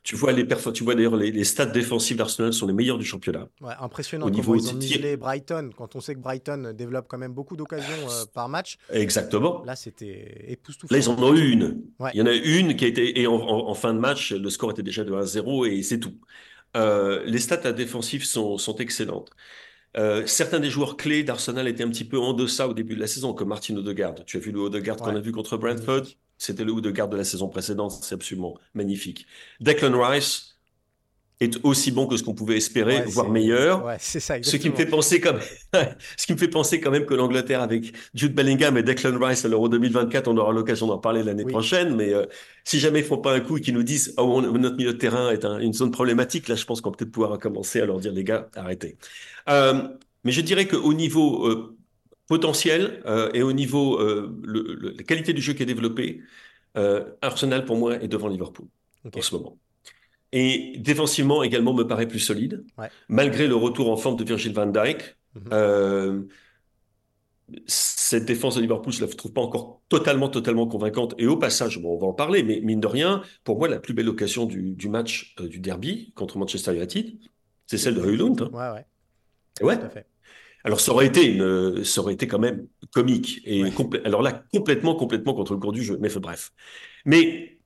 [0.03, 3.49] Tu vois, les tu vois d'ailleurs les, stats défensifs d'Arsenal sont les meilleurs du championnat.
[3.59, 4.27] Ouais, impressionnant.
[4.27, 8.09] Au niveau ils ont Brighton, quand on sait que Brighton développe quand même beaucoup d'occasions
[8.09, 8.77] euh, par match.
[8.89, 9.65] Exactement.
[9.65, 10.95] Là, c'était époustouflant.
[10.95, 11.81] Là, ils en ont eu une.
[12.13, 13.19] Il y en a une qui a été.
[13.19, 16.15] Et en, fin de match, le score était déjà de 1-0 et c'est tout.
[16.77, 19.31] Euh, les stats défensifs sont, sont excellentes.
[19.97, 22.99] Euh, certains des joueurs clés d'Arsenal étaient un petit peu en deçà au début de
[22.99, 24.15] la saison, comme Martin Odegaard.
[24.25, 26.03] Tu as vu le Odegaard qu'on a vu contre Brentford?
[26.37, 29.25] C'était le Odegaard de la saison précédente, c'est absolument magnifique.
[29.59, 30.58] Declan Rice
[31.39, 33.85] est aussi bon que ce qu'on pouvait espérer, voire meilleur.
[33.99, 35.39] c'est ça, ce qui me fait penser comme,
[36.17, 39.45] ce qui me fait penser quand même que l'Angleterre avec Jude Bellingham et Declan Rice
[39.45, 41.95] à l'Euro 2024, on aura l'occasion d'en parler l'année prochaine.
[41.95, 42.25] Mais euh,
[42.65, 44.97] si jamais ils font pas un coup et qu'ils nous disent oh notre milieu de
[44.97, 47.99] terrain est une zone problématique, là je pense qu'on peut peut-être pouvoir commencer à leur
[47.99, 48.97] dire les gars arrêtez.
[49.47, 49.87] Euh,
[50.25, 51.77] mais je dirais qu'au niveau euh,
[52.27, 53.01] potentiel
[53.33, 56.21] et au niveau le, la qualité du jeu qui est développé,
[57.21, 58.67] Arsenal pour moi est devant Liverpool
[59.15, 59.57] en ce moment.
[60.31, 62.63] Et défensivement également me paraît plus solide,
[63.07, 65.15] malgré le retour en forme de Virgil van Dijk.
[65.35, 66.27] Mhm.
[67.65, 71.15] cette défense de Liverpool, je ne la trouve pas encore totalement, totalement convaincante.
[71.17, 73.79] Et au passage, bon, on va en parler, mais mine de rien, pour moi, la
[73.79, 77.17] plus belle occasion du, match du derby contre Manchester United,
[77.65, 78.41] c'est celle de Højlund.
[78.41, 78.49] Hein.
[78.53, 78.83] Ouais,
[79.61, 79.77] ouais.
[79.77, 80.05] Ouais.
[80.63, 83.63] Alors ça aurait été une, ça aurait été quand même comique et
[84.03, 85.97] alors là complètement complètement contre le cours du jeu.
[86.01, 86.51] Mais bref.
[87.05, 87.58] Mais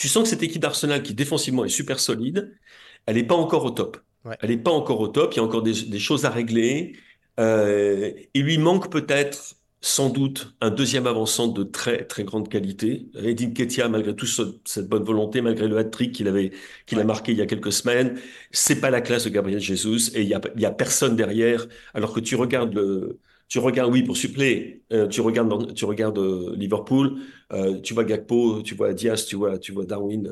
[0.00, 2.56] tu sens que cette équipe d'Arsenal qui défensivement est super solide,
[3.04, 3.98] elle n'est pas encore au top.
[4.40, 5.34] Elle n'est pas encore au top.
[5.34, 6.96] Il y a encore des, choses à régler.
[7.38, 13.08] Euh, il lui manque peut-être sans doute un deuxième avançant de très très grande qualité.
[13.14, 16.52] Edin Ketia, malgré tout cette bonne volonté, malgré le hat-trick qu'il avait
[16.86, 18.18] qu'il a marqué il y a quelques semaines,
[18.52, 21.66] c'est pas la classe de Gabriel Jesus et il y a, y a personne derrière.
[21.92, 23.18] Alors que tu regardes le
[23.50, 27.18] tu regardes, oui, pour suppléer, euh, tu regardes, tu regardes euh, Liverpool,
[27.52, 30.30] euh, tu vois Gakpo, tu vois Diaz, tu vois, tu vois Darwin.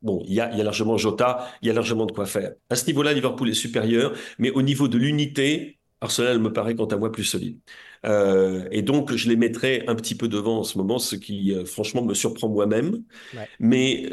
[0.00, 2.54] bon, il y a, y a largement Jota, il y a largement de quoi faire.
[2.70, 6.86] À ce niveau-là, Liverpool est supérieur, mais au niveau de l'unité, Arsenal me paraît quant
[6.86, 7.58] à moi plus solide.
[8.04, 12.02] Et donc, je les mettrais un petit peu devant en ce moment, ce qui, franchement,
[12.02, 13.04] me surprend moi-même.
[13.60, 14.08] Mais,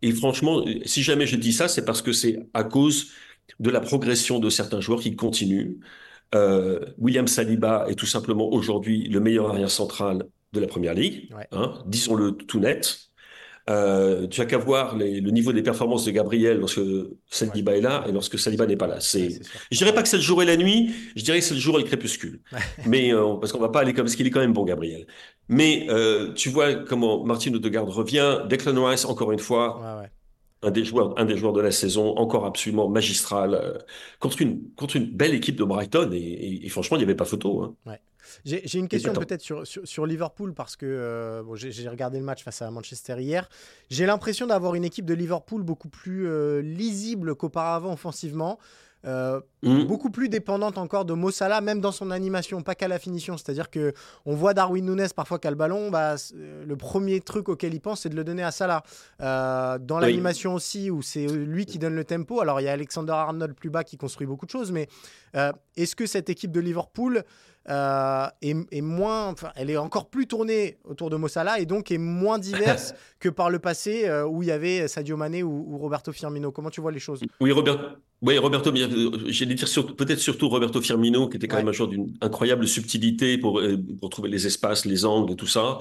[0.00, 3.10] et franchement, si jamais je dis ça, c'est parce que c'est à cause
[3.58, 5.80] de la progression de certains joueurs qui continuent.
[6.34, 11.30] Euh, William Saliba est tout simplement aujourd'hui le meilleur arrière central de la Première Ligue,
[11.52, 12.98] hein, disons-le tout net.
[13.70, 16.80] Euh, tu as qu'à voir le niveau des performances de Gabriel lorsque
[17.30, 18.96] Saliba est là et lorsque Saliba n'est pas là.
[18.98, 19.40] C'est,
[19.70, 21.60] je dirais pas que c'est le jour et la nuit, je dirais que c'est le
[21.60, 22.40] jour et le crépuscule.
[22.86, 25.06] Mais euh, parce qu'on va pas aller comme ce qu'il est quand même bon, Gabriel.
[25.48, 25.86] Mais
[26.34, 30.08] tu vois comment Martin Odegaard revient, Declan Rice encore une fois.
[30.64, 33.84] Un des, joueurs, de la saison, encore absolument magistral,
[34.20, 36.10] contre, une, contre une belle équipe de Brighton.
[36.12, 37.62] Et, franchement, il n'y avait pas photo.
[37.62, 37.96] Hein.
[38.44, 42.42] J'ai une question peut-être sur, sur, Liverpool parce que euh, bon, j'ai regardé le match
[42.42, 43.48] face à Manchester hier.
[43.90, 48.58] J'ai l'impression d'avoir une équipe de Liverpool beaucoup plus euh, lisible qu'auparavant offensivement.
[49.04, 49.82] Euh, mmh.
[49.86, 53.36] beaucoup plus dépendante encore de Mo Salah, même dans son animation, pas qu'à la finition.
[53.36, 53.92] C'est-à-dire que
[54.26, 58.02] on voit Darwin Nunes parfois qu'à le ballon, bah, le premier truc auquel il pense,
[58.02, 58.84] c'est de le donner à Salah.
[59.18, 62.40] dans l'animation aussi, où c'est lui qui donne le tempo.
[62.40, 64.86] Alors il y a Alexander Arnold plus bas qui construit beaucoup de choses, mais
[65.74, 67.24] est-ce que cette équipe de Liverpool
[67.68, 71.98] euh, est, moins, enfin, elle est encore plus tournée autour de Mossala et donc est
[71.98, 76.12] moins diverse que par le passé euh, où il y avait Sadio Mané ou, Roberto
[76.12, 76.50] Firmino.
[76.50, 77.20] Comment tu vois les choses?
[77.40, 81.72] Oui, Robert, oui, Roberto, j'allais dire peut-être surtout Roberto Firmino qui était quand même un
[81.72, 85.80] joueur d'une incroyable subtilité pour, euh, pour trouver les espaces, les angles et tout ça.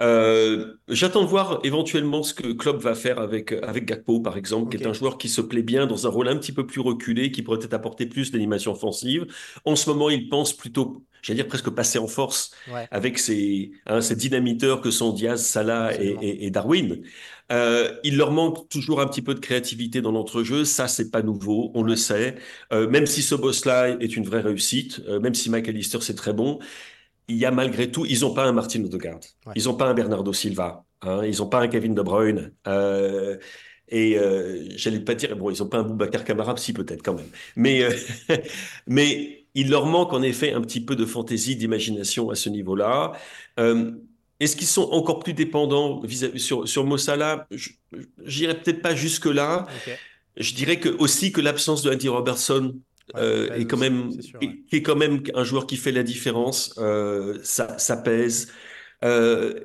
[0.00, 4.74] Euh, j'attends de voir éventuellement ce que Klopp va faire avec, avec Gakpo, par exemple,
[4.74, 6.80] qui est un joueur qui se plaît bien dans un rôle un petit peu plus
[6.80, 9.26] reculé, qui pourrait peut-être apporter plus d'animation offensive.
[9.64, 12.52] En ce moment, il pense plutôt, j'allais dire presque passer en force
[12.92, 17.02] avec ces, hein, ces dynamiteurs que sont Diaz, Salah et, Darwin.
[17.50, 20.64] Euh, il leur manque toujours un petit peu de créativité dans l'entrejeu.
[20.64, 22.36] Ça, c'est pas nouveau, on le sait.
[22.72, 26.32] Euh, même si ce boss-là est une vraie réussite, euh, même si McAllister c'est très
[26.32, 26.58] bon,
[27.28, 29.20] il y a malgré tout, ils n'ont pas un Martin Odegaard,
[29.54, 32.52] ils n'ont pas un Bernardo Silva, hein, ils n'ont pas un Kevin De Bruyne.
[33.92, 34.16] Et
[34.76, 37.30] j'allais pas dire, bon, ils n'ont pas un Boubacar Camara, si peut-être quand même.
[37.56, 37.88] Mais,
[38.86, 43.12] mais il leur manque en effet un petit peu de fantaisie, d'imagination à ce niveau-là.
[43.58, 43.92] Euh,
[44.40, 46.02] est-ce qu'ils sont encore plus dépendants
[46.36, 47.46] sur, sur Mossala?
[48.24, 49.66] J'irai peut-être pas jusque-là.
[50.36, 52.74] Je dirais que, aussi que l'absence de Andy Robertson
[53.16, 54.10] euh, est quand même,
[54.72, 56.74] est quand même un joueur qui fait la différence.
[56.78, 58.50] Euh, ça, ça, pèse.
[59.04, 59.60] Euh,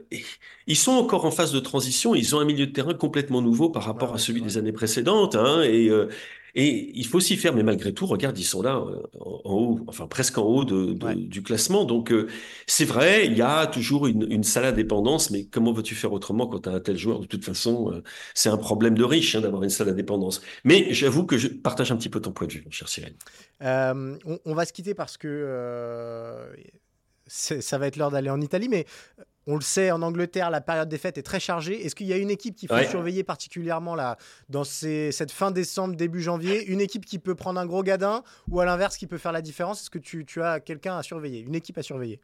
[0.67, 2.13] ils sont encore en phase de transition.
[2.13, 5.35] Ils ont un milieu de terrain complètement nouveau par rapport à celui des années précédentes.
[5.35, 5.89] Hein, et
[6.55, 9.79] et il faut s'y faire, mais malgré tout, regarde, ils sont là, euh, en, haut,
[9.87, 11.83] enfin presque en haut de, du classement.
[11.83, 12.27] Donc euh,
[12.65, 16.47] c'est vrai, il y a toujours une, une salade dépendance, mais comment veux-tu faire autrement
[16.47, 17.19] quand tu as un tel joueur?
[17.19, 18.01] De toute façon, euh,
[18.33, 20.41] c'est un problème de riche hein, d'avoir une salade dépendance.
[20.63, 23.15] Mais j'avoue que je partage un petit peu ton point de vue, mon cher Cyril.
[23.59, 26.51] On, on, va se quitter parce que
[27.27, 28.85] ça va être l'heure d'aller en Italie, mais
[29.47, 31.85] on le sait, en Angleterre, la période des fêtes est très chargée.
[31.85, 34.17] Est-ce qu'il y a une équipe qu'il faut surveiller particulièrement là,
[34.49, 38.59] dans cette fin décembre, début janvier Une équipe qui peut prendre un gros gadin ou
[38.59, 39.81] à l'inverse qui peut faire la différence?
[39.81, 42.19] Est-ce que tu, tu as quelqu'un à surveiller Une équipe à surveiller?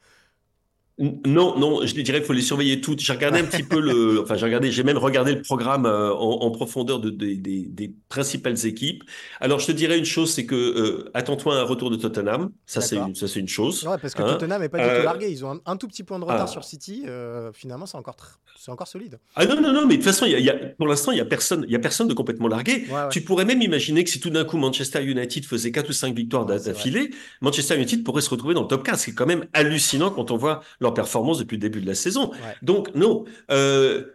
[0.99, 2.99] Non, non, je dirais qu'il faut les surveiller toutes.
[2.99, 6.13] J'ai regardé un petit peu le, enfin j'ai regardé, j'ai même regardé le programme euh,
[6.13, 9.03] en, profondeur de, des principales équipes.
[9.39, 12.51] Alors je te dirais une chose, c'est que euh, attends-toi à un retour de Tottenham.
[12.65, 13.83] Ça c'est une, ça c'est une chose.
[13.87, 14.33] Ouais, parce que hein.
[14.33, 15.29] Tottenham n'est pas du tout euh, largué.
[15.31, 16.47] Ils ont un, tout petit point de retard ah.
[16.47, 17.05] sur City.
[17.53, 18.17] finalement, c'est encore
[18.57, 19.17] c'est encore solide.
[19.35, 21.21] Ah non non non, mais de toute façon, il y a, pour l'instant, il y
[21.21, 22.85] a personne, il y a personne de complètement largué.
[23.09, 26.15] Tu pourrais même imaginer que si tout d'un coup Manchester United faisait 4 ou 5
[26.15, 27.09] victoires d'affilée,
[27.41, 28.99] Manchester United pourrait se retrouver dans le top 15.
[28.99, 32.31] C'est quand même hallucinant quand on voit leur performance depuis le début de la saison.
[32.61, 33.23] Donc, non.
[33.51, 34.05] Euh,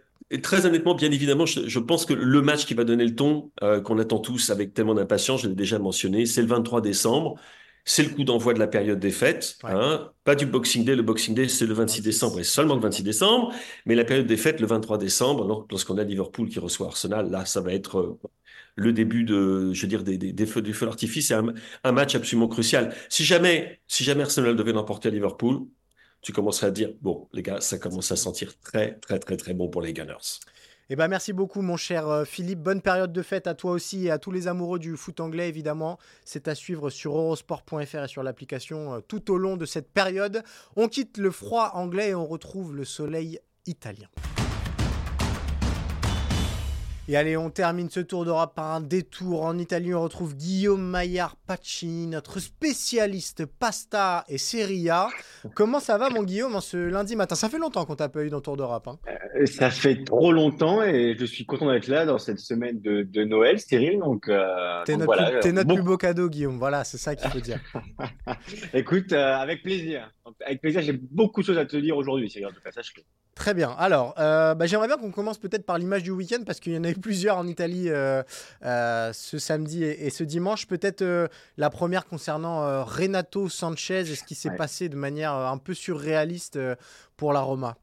[0.43, 3.81] très honnêtement, bien évidemment, je, pense que le match qui va donner le ton, euh,
[3.81, 7.35] qu'on attend tous avec tellement d'impatience, je l'ai déjà mentionné, c'est le 23 décembre.
[7.89, 9.57] C'est le coup d'envoi de la période des fêtes.
[9.63, 10.11] Hein.
[10.25, 10.93] Pas du Boxing Day.
[10.97, 13.53] Le Boxing Day, c'est le 26 décembre et seulement le 26 décembre.
[13.85, 17.45] Mais la période des fêtes, le 23 décembre, lorsqu'on a Liverpool qui reçoit Arsenal, là,
[17.45, 18.19] ça va être euh,
[18.75, 21.29] le début de, je veux dire, des, des, feux, du feu d'artifice.
[21.29, 21.53] C'est un,
[21.85, 22.93] un, match absolument crucial.
[23.07, 25.61] Si jamais, si jamais Arsenal devait l'emporter à Liverpool,
[26.21, 29.53] tu commencerais à dire, bon, les gars, ça commence à sentir très, très, très, très
[29.53, 30.39] bon pour les Gunners.
[30.89, 32.59] Eh ben, merci beaucoup, mon cher euh, Philippe.
[32.59, 35.49] Bonne période de fête à toi aussi et à tous les amoureux du foot anglais,
[35.49, 35.99] évidemment.
[36.23, 40.43] C'est à suivre sur eurosport.fr et sur l'application euh, tout au long de cette période.
[40.77, 44.07] On quitte le froid anglais et on retrouve le soleil italien.
[47.09, 49.93] Et allez, on termine ce tour d'Europe par un détour en Italie.
[49.93, 55.07] On retrouve Guillaume Maillard Pacini, notre spécialiste pasta et Serie A.
[55.55, 57.35] Comment ça va, mon Guillaume, en ce lundi matin?
[57.35, 58.89] Ça fait longtemps qu'on t'a pas eu dans Tour d'Europe.
[58.89, 58.99] Hein.
[59.39, 63.23] Euh, ça fait trop longtemps et je suis content d'être là dans cette semaine de,
[63.23, 63.99] Noël, Cyril.
[63.99, 66.57] Donc, euh, t'es notre, plus, notre plus beau cadeau, Guillaume.
[66.57, 67.61] Voilà, c'est ça qu'il faut dire.
[68.73, 70.11] Écoute, euh, avec plaisir.
[70.45, 72.47] Avec plaisir, j'ai beaucoup de choses à te dire aujourd'hui, Cyril.
[72.47, 73.03] En tout cas, sache-le.
[73.35, 73.69] Très bien.
[73.77, 76.77] Alors, euh, bah, j'aimerais bien qu'on commence peut-être par l'image du week-end parce qu'il y
[76.77, 78.23] en a eu plusieurs en Italie euh,
[78.65, 80.65] euh, ce samedi et, ce dimanche.
[80.65, 85.73] Peut-être la première concernant Renato Sanchez et ce qui s'est passé de manière un peu
[85.73, 86.59] surréaliste
[87.15, 87.77] pour la Roma.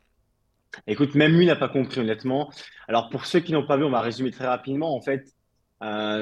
[0.88, 2.50] Écoute, même lui n'a pas compris honnêtement.
[2.88, 4.96] Alors, pour ceux qui n'ont pas vu, on va résumer très rapidement.
[4.96, 5.33] En fait,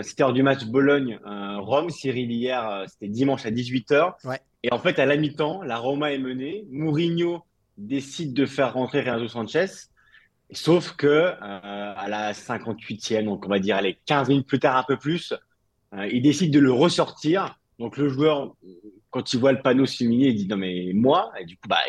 [0.03, 1.91] c'était lors du match Bologne-Rome.
[1.91, 4.15] Cyril, hier, c'était dimanche à 18h.
[4.63, 6.65] Et en fait, à la mi-temps, la Roma est menée.
[6.71, 7.45] Mourinho
[7.77, 9.67] décide de faire rentrer Renato Sanchez.
[10.53, 14.77] Sauf que euh, à la 58e, donc on va dire allez, 15 minutes plus tard,
[14.77, 15.33] un peu plus,
[15.95, 17.59] euh, il décide de le ressortir.
[17.79, 18.55] Donc le joueur,
[19.11, 21.81] quand il voit le panneau s'illuminer, il dit non mais moi, et du coup bah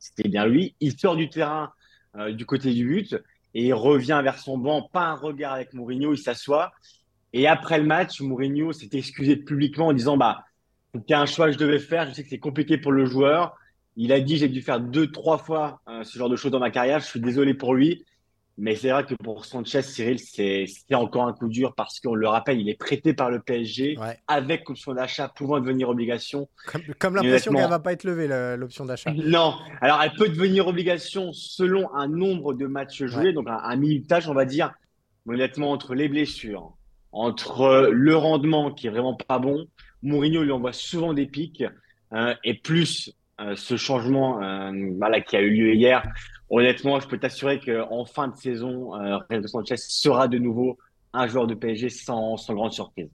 [0.00, 0.74] c'était bien lui.
[0.80, 1.72] Il sort du terrain
[2.16, 3.16] euh, du côté du but
[3.54, 6.72] et il revient vers son banc, pas un regard avec Mourinho, il s'assoit.
[7.32, 10.44] Et après le match, Mourinho s'est excusé publiquement en disant bah
[10.94, 13.56] c'était un choix que je devais faire, je sais que c'est compliqué pour le joueur.
[13.96, 16.60] Il a dit j'ai dû faire deux, trois fois euh, ce genre de choses dans
[16.60, 17.00] ma carrière.
[17.00, 18.04] Je suis désolé pour lui.
[18.60, 22.26] Mais c'est vrai que pour Sanchez, Cyril, c'est encore un coup dur parce qu'on le
[22.26, 26.48] rappelle, il est prêté par le PSG avec option d'achat pouvant devenir obligation.
[26.98, 29.12] Comme, l'impression qu'elle ne va pas être levée, l'option d'achat.
[29.12, 33.76] Non, alors elle peut devenir obligation selon un nombre de matchs joués, donc un, un
[33.76, 34.72] minutage, on va dire.
[35.28, 36.76] honnêtement, entre les blessures,
[37.12, 39.66] entre le rendement qui est vraiment pas bon,
[40.02, 41.64] Mourinho lui envoie souvent des pics,
[42.10, 43.12] hein, et plus
[43.54, 44.40] ce changement
[44.96, 46.02] voilà, qui a eu lieu hier,
[46.50, 50.76] honnêtement, je peux t'assurer qu'en fin de saison, Renato Sanchez sera de nouveau
[51.12, 53.08] un joueur de PSG sans, grande surprise.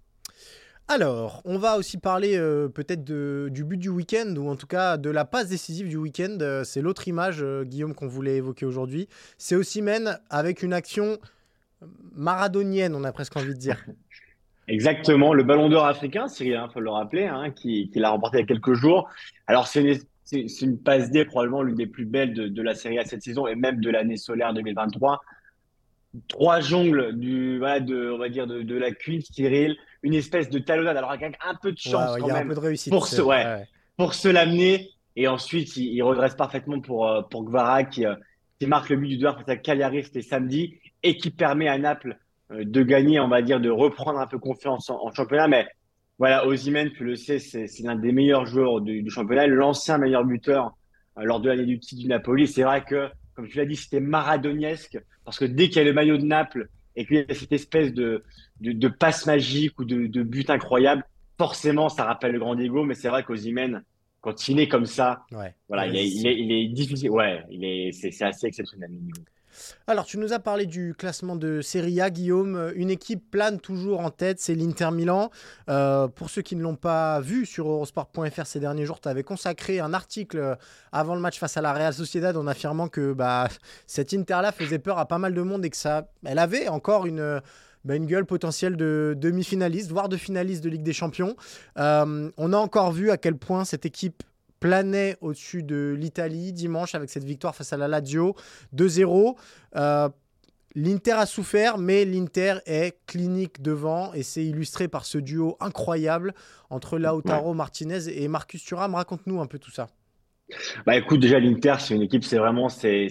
[0.86, 4.98] Alors, on va aussi parler euh, peut-être du but du week-end, ou en tout cas
[4.98, 6.36] de la passe décisive du week-end.
[6.42, 9.08] Euh, c'est l'autre image, euh, Guillaume, qu'on voulait évoquer aujourd'hui.
[9.38, 11.18] C'est aussi Men avec une action
[12.14, 13.84] maradonienne, on a presque envie de dire.
[14.68, 18.38] Exactement, le ballon d'or africain, Cyril, il hein, faut le rappeler, hein, qui, l'a remporté
[18.38, 19.10] il y a quelques jours.
[19.46, 20.00] Alors, c'est
[20.32, 23.46] une, passe D, probablement l'une des plus belles de, de la série à cette saison
[23.46, 25.20] et même de l'année solaire 2023
[26.28, 30.50] trois jongles du, voilà, de, on va dire de, de la cuisse, Cyril, une espèce
[30.50, 30.96] de talonnade.
[30.96, 32.36] Alors, avec un peu de chance quand même.
[32.36, 32.92] Un peu de réussite.
[32.92, 33.66] Pour se, ouais,
[33.96, 34.90] pour se l'amener.
[35.16, 38.16] Et ensuite, il, redresse parfaitement pour, euh, pour Gvara qui, euh,
[38.58, 41.78] qui marque le but du doigt face à Cagliari, c'était samedi, et qui permet à
[41.78, 42.18] Naples
[42.50, 45.46] euh, de gagner, on va dire, de reprendre un peu confiance en, championnat.
[45.46, 45.68] Mais
[46.18, 50.24] voilà, Ozymen, tu le sais, c'est l'un des meilleurs joueurs du, du championnat, l'ancien meilleur
[50.24, 50.72] buteur
[51.16, 52.48] lors de l'année du titre du Napoli.
[52.48, 55.84] C'est vrai que comme tu l'as dit, c'était maradoniesque, parce que dès qu'il y a
[55.84, 58.22] le maillot de Naples et qu'il y a cette espèce de,
[58.60, 61.04] de, passe magique ou de, but incroyable,
[61.36, 63.82] forcément, ça rappelle le grand Diego, mais c'est vrai qu'Ozimène,
[64.20, 65.24] quand il est comme ça,
[65.68, 67.10] voilà, il, est, il, est, difficile.
[67.10, 68.90] Ouais, il est, c'est, assez exceptionnel.
[69.86, 72.72] Alors, tu nous as parlé du classement de Serie A, Guillaume.
[72.74, 75.30] Une équipe plane toujours en tête, c'est l'Inter Milan.
[75.68, 79.22] Euh, pour ceux qui ne l'ont pas vu sur Eurosport.fr ces derniers jours, tu avais
[79.22, 80.56] consacré un article
[80.92, 83.48] avant le match face à la Real Sociedad en affirmant que bah,
[83.86, 87.06] cette Inter-là faisait peur à pas mal de monde et que ça, elle avait encore
[87.06, 87.40] une.
[87.84, 91.36] Bah, gueule potentielle de demi-finaliste, voire de finaliste de Ligue des Champions.
[91.78, 94.22] Euh, on a encore vu à quel point cette équipe
[94.64, 98.34] planait au-dessus de l'Italie dimanche avec cette victoire face à la Lazio
[98.74, 99.36] 2-0.
[99.76, 100.08] Euh,
[100.74, 106.32] L'Inter a souffert, mais l'Inter est clinique devant et c'est illustré par ce duo incroyable
[106.70, 108.94] entre Lautaro Martinez et Marcus Thuram.
[108.94, 109.88] Raconte-nous un peu tout ça.
[110.86, 113.08] Bah écoute, déjà l'Inter, c'est une équipe, c'est vraiment, c'est,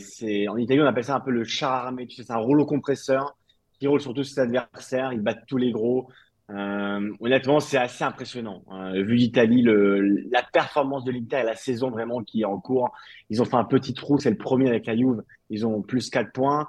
[0.50, 2.08] en Italie on appelle ça un peu le char armé.
[2.08, 3.38] Tu sais, c'est un rouleau compresseur
[3.80, 6.10] qui roule sur tous ses adversaires, il bat tous les gros.
[6.50, 8.64] Euh, honnêtement, c'est assez impressionnant.
[8.70, 8.94] Hein.
[9.02, 12.92] vu l'Italie, la performance de l'Inter et la saison vraiment qui est en cours.
[13.30, 15.24] Ils ont fait un petit trou, c'est le premier avec la Juve.
[15.50, 16.68] Ils ont plus 4 points.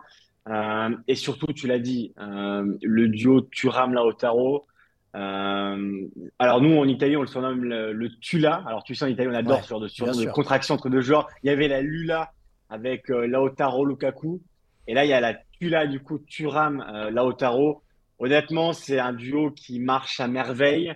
[0.49, 4.67] Euh, et surtout, tu l'as dit, euh, le duo Turam-Lautaro.
[5.13, 8.63] alors nous, en Italie, on le surnomme le, Tula.
[8.67, 11.29] Alors tu sais, en Italie, on adore ce genre de, de contraction entre deux joueurs.
[11.43, 12.33] Il y avait la Lula
[12.71, 14.41] avec Lautaro-Lukaku.
[14.87, 17.84] Et là, il y a la Tula, du coup, Turam-Lautaro.
[18.19, 20.95] Honnêtement, c'est un duo qui marche à merveille.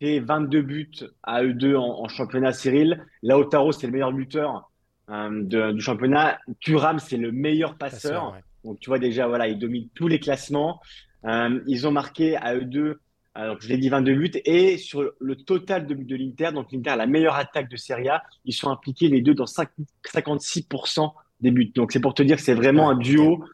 [0.00, 0.90] C'est 22 buts
[1.22, 3.04] à eux deux en, championnat, Cyril.
[3.22, 4.70] Lautaro, c'est le meilleur buteur
[5.10, 6.38] euh, du championnat.
[6.60, 8.36] Thuram, c'est le meilleur passeur.
[8.64, 10.80] Donc, tu vois déjà, voilà, ils dominent tous les classements.
[11.24, 13.00] Euh, ils ont marqué à eux deux,
[13.34, 14.30] alors je l'ai dit, 22 buts.
[14.44, 17.76] Et sur le total de buts de l'Inter, donc l'Inter a la meilleure attaque de
[17.76, 21.72] Serie A, ils sont impliqués les deux dans 56% des buts.
[21.74, 23.44] Donc, c'est pour te dire que c'est vraiment un duo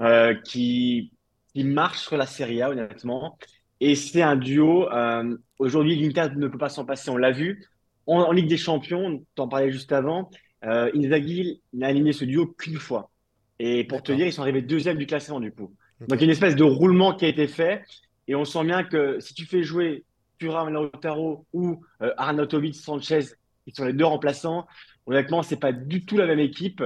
[0.00, 1.12] euh, qui
[1.58, 3.36] il marche sur la Serie A, honnêtement.
[3.80, 4.88] Et c'est un duo.
[4.92, 7.66] Euh, aujourd'hui, l'Inter ne peut pas s'en passer, on l'a vu.
[8.06, 10.30] En, Ligue des Champions, tu en parlais juste avant,
[10.64, 13.10] euh, Inzaghi n'a aligné ce duo qu'une fois.
[13.58, 15.74] Et pour te dire, ils sont arrivés deuxième du classement, du coup.
[16.06, 17.82] Donc, il y a une espèce de roulement qui a été fait.
[18.28, 20.04] Et on sent bien que si tu fais jouer
[20.38, 23.24] Thuram Lautaro ou euh, Arnautovic Sanchez,
[23.66, 24.68] qui sont les deux remplaçants,
[25.06, 26.84] honnêtement, c'est pas du tout la même équipe.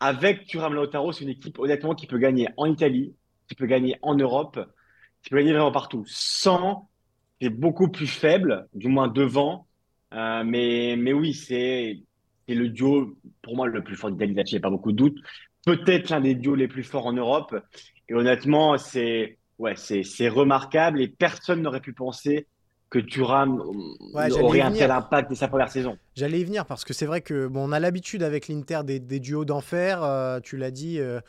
[0.00, 3.14] Avec Thuram Lautaro, c'est une équipe, honnêtement, qui peut gagner en Italie,
[3.48, 4.60] qui peut gagner en Europe,
[5.22, 6.04] qui peut gagner vraiment partout.
[6.06, 6.88] Sans,
[7.40, 9.66] c'est beaucoup plus faible, du moins devant.
[10.14, 12.00] Euh, mais, mais oui, c'est
[12.48, 14.34] le duo, pour moi, le plus fort d'Italie.
[14.34, 15.18] Il n'y a pas beaucoup de doutes.
[15.64, 17.54] Peut-être l'un des duos les plus forts en Europe.
[18.08, 19.74] Et honnêtement, c'est ouais,
[20.28, 22.46] remarquable et personne n'aurait pu penser
[22.90, 23.60] que Thuram
[24.14, 25.98] aurait un tel impact de sa première saison.
[26.16, 28.98] J'allais y venir parce que c'est vrai que bon, on a l'habitude avec l'Inter des,
[28.98, 30.02] des, duos d'enfer.
[30.02, 31.20] Euh, tu l'as dit, euh,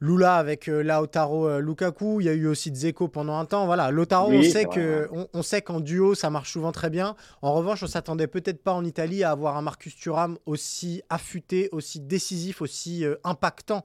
[0.00, 2.20] Lula avec euh, Lautaro euh, Lukaku.
[2.20, 3.66] Il y a eu aussi Dzeko pendant un temps.
[3.66, 7.14] Voilà, Lautaro, on sait que on, sait qu'en duo ça marche souvent très bien.
[7.42, 11.68] En revanche, on s'attendait peut-être pas en Italie à avoir un Marcus Thuram aussi affûté,
[11.72, 13.84] aussi décisif, aussi euh, impactant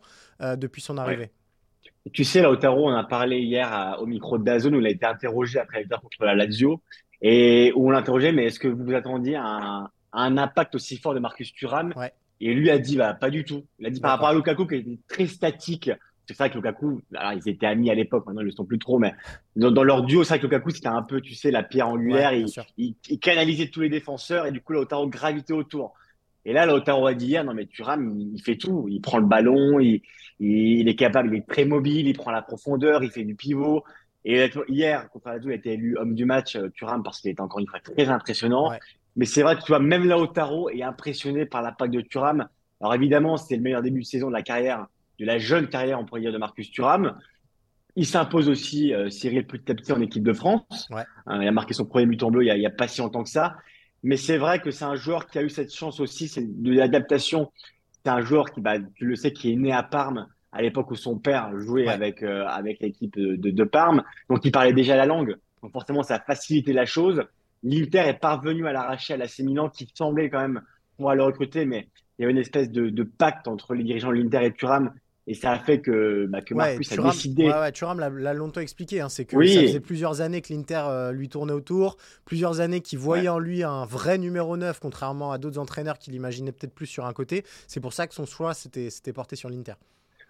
[0.58, 1.32] depuis son arrivée.
[2.12, 5.06] Tu sais, Lautaro, on a parlé hier au micro de Dazon où il a été
[5.06, 6.82] interrogé après la contre la Lazio
[7.22, 10.98] et où on l'interrogeait, mais est-ce que vous vous attendiez à un, un, impact aussi
[10.98, 11.94] fort de Marcus Thuram
[12.42, 13.66] et lui a dit, bah, pas du tout.
[13.80, 15.92] Il a dit par rapport à Lukaku, qui était très statique.
[16.28, 18.66] C'est vrai que Lukaku, alors ils étaient amis à l'époque, maintenant ils ne le sont
[18.66, 19.14] plus trop, mais
[19.56, 22.34] dans, leur duo, c'est vrai que Lukaku, c'était un peu, tu sais, la pierre angulaire.
[22.34, 25.94] il, il, canalisait tous les défenseurs et du coup, Lautaro gravitait autour.
[26.46, 28.88] Et là, Lautaro a dit hier, non mais Thuram, il, fait tout.
[28.90, 30.02] Il prend le ballon, il,
[30.40, 33.84] il, est capable, il est très mobile, il prend la profondeur, il fait du pivot.
[34.26, 37.30] Et hier, contre la il a été élu homme du match, euh, Thuram, parce qu'il
[37.30, 38.72] était encore une fois très impressionnant.
[39.16, 42.48] Mais c'est vrai que tu vois, même Lautaro est impressionné par l'impact de Thuram.
[42.82, 44.88] Alors évidemment, c'est le meilleur début de saison de la carrière,
[45.20, 47.18] de la jeune carrière, on pourrait dire, de Marcus Thuram.
[47.96, 50.90] Il s'impose aussi, euh, Cyril, petit à petit en équipe de France.
[50.92, 51.04] Ouais.
[51.30, 53.24] Euh, il a marqué son premier but en bleu il n'y a, pas si longtemps
[53.24, 53.56] que ça.
[54.04, 56.74] Mais c'est vrai que c'est un joueur qui a eu cette chance aussi c'est de
[56.74, 57.52] l'adaptation.
[58.04, 60.90] C'est un joueur qui, bah, tu le sais, qui est né à Parme à l'époque
[60.92, 64.04] où son père jouait avec, euh, avec l'équipe de, de, Parme.
[64.30, 65.36] Donc il parlait déjà la langue.
[65.62, 67.24] Donc forcément, ça a facilité la chose.
[67.64, 70.62] L'Inter est parvenu à l'arracher à la Milan qui semblait quand même
[70.98, 71.88] pouvoir le recruter, mais
[72.18, 74.94] il y avait une espèce de, de pacte entre les dirigeants de l'Inter et Thuram
[75.28, 77.46] et ça a fait que, bah, que Marcus a décidé.
[77.46, 79.02] Ouais, Thuram l'a longtemps expliqué.
[79.02, 82.82] Hein, c'est que ça faisait plusieurs années que l'Inter euh, lui tournait autour, plusieurs années
[82.82, 86.76] qu'il voyait en lui un vrai numéro 9, contrairement à d'autres entraîneurs qui l'imaginaient peut-être
[86.76, 87.44] plus sur un côté.
[87.68, 89.74] C'est pour ça que son choix s'était porté sur l'Inter.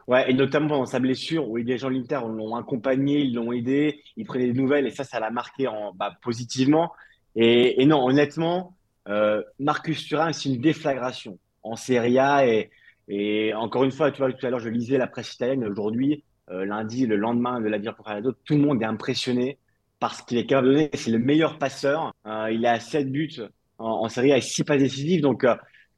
[0.07, 3.51] Ouais, et notamment pendant sa blessure, où les gens de l'Inter l'ont accompagné, ils l'ont
[3.51, 6.93] aidé, ils prenaient des nouvelles, et ça, ça l'a marqué en, bah, positivement.
[7.35, 8.75] Et, et, non, honnêtement,
[9.07, 12.69] euh, Marcus Thuram, c'est une déflagration en Serie A et
[13.07, 15.63] et encore une fois, tu vois, tout à l'heure, je lisais la presse italienne.
[15.63, 19.57] Aujourd'hui, euh, lundi, le lendemain de la pour Ronaldo, tout le monde est impressionné
[19.99, 20.89] parce qu'il est capable de donner.
[20.93, 22.13] C'est le meilleur passeur.
[22.25, 23.41] Euh, il a 7 buts
[23.77, 25.21] en, en série avec 6 passes décisives.
[25.21, 25.55] Donc, euh,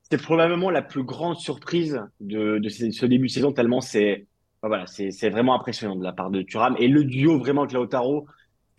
[0.10, 4.26] c'est probablement la plus grande surprise de, de ce, début de saison, tellement c'est
[4.64, 6.76] voilà, c'est vraiment impressionnant de la part de Thuram.
[6.80, 8.26] Et le duo vraiment avec Lautaro,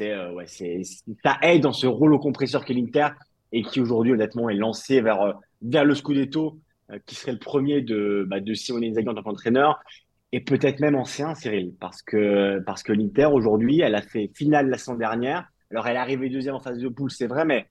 [0.00, 0.82] ouais, c'est
[1.24, 3.08] ça aide dans ce rôle au compresseur qu'est l'Inter
[3.52, 6.58] et qui aujourd'hui honnêtement est lancé vers vers le Scudetto
[6.90, 9.78] euh, qui serait le premier de, bah, de Simone Inzaghi en tant qu'entraîneur
[10.32, 14.68] et peut-être même ancien, Cyril, parce que, parce que l'Inter aujourd'hui, elle a fait finale
[14.68, 15.48] la semaine dernière.
[15.70, 17.66] Alors elle est arrivée deuxième en phase de poule, c'est vrai, mais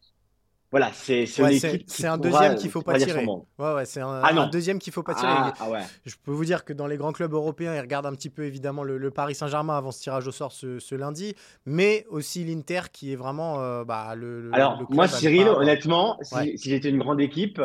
[0.70, 3.26] voilà, c'est c'est un deuxième qu'il faut pas tirer.
[3.57, 5.32] Ouais, ouais, c'est un, ah deuxième qu'il faut pas tirer.
[5.32, 5.80] Ah, ah, ouais.
[6.05, 8.43] Je peux vous dire que dans les grands clubs européens, ils regardent un petit peu
[8.43, 13.13] évidemment le, Paris Saint-Germain avant ce tirage au sort ce, lundi, mais aussi l'Inter qui
[13.13, 17.61] est vraiment euh, bah, le, Alors moi, Cyril, honnêtement, si, j'étais une grande équipe,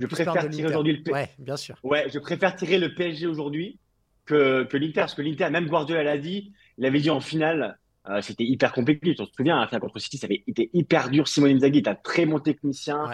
[0.00, 1.12] je préfère tirer aujourd'hui le.
[1.12, 1.76] Ouais, bien sûr.
[1.82, 3.78] Ouais, je préfère tirer le PSG aujourd'hui
[4.24, 7.78] que, que l'Inter, parce que l'Inter, même Guardiola l'a dit, il avait dit en finale
[8.08, 9.14] euh, c'était hyper compliqué.
[9.14, 11.26] Tu te souviens, hein, contre City, ça avait été hyper dur.
[11.26, 13.10] Simone Inzaghi est un très bon technicien.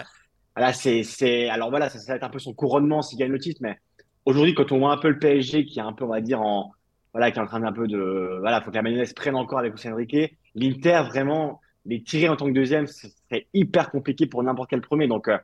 [0.55, 3.59] Là, c'est, alors voilà, ça, va être un peu son couronnement s'il gagne le titre,
[3.63, 3.79] mais
[4.25, 6.41] aujourd'hui, quand on voit un peu le PSG qui est un peu, on va dire,
[6.41, 6.71] en,
[7.11, 9.59] voilà, qui est en train d'un peu de, voilà, faut que la mayonnaise prenne encore
[9.59, 10.37] avec Lucien Enrique.
[10.53, 15.07] L'Inter, vraiment, les tirer en tant que deuxième, c'est hyper compliqué pour n'importe quel premier.
[15.07, 15.37] Donc, euh,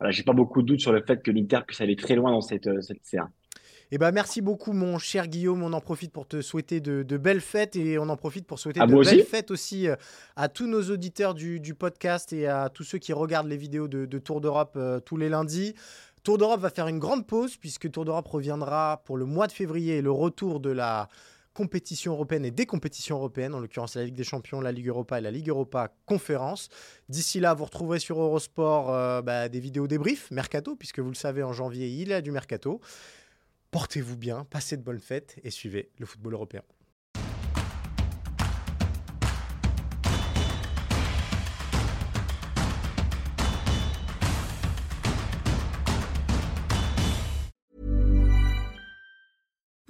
[0.00, 2.32] voilà, j'ai pas beaucoup de doutes sur le fait que l'Inter puisse aller très loin
[2.32, 3.28] dans cette, euh, cette série.
[3.92, 5.62] Eh ben, merci beaucoup, mon cher Guillaume.
[5.62, 8.80] On en profite pour te souhaiter de, belles fêtes et on en profite pour souhaiter
[8.80, 9.94] de belles fêtes aussi euh,
[10.34, 14.18] à tous nos auditeurs du, podcast et à tous ceux qui regardent les vidéos de,
[14.18, 15.74] Tour d'Europe euh, tous les lundis.
[16.24, 19.52] Tour d'Europe va faire une grande pause puisque Tour d'Europe reviendra pour le mois de
[19.52, 21.08] février, le retour de la
[21.54, 25.18] compétition européenne et des compétitions européennes, en l'occurrence la Ligue des Champions, la Ligue Europa
[25.18, 26.68] et la Ligue Europa Conférence.
[27.08, 31.14] D'ici là, vous retrouverez sur Eurosport euh, bah, des vidéos débriefs, Mercato, puisque vous le
[31.14, 32.80] savez, en janvier, il y a du Mercato.
[33.70, 36.62] Portez-vous bien, passez de bonnes fêtes et suivez le football européen.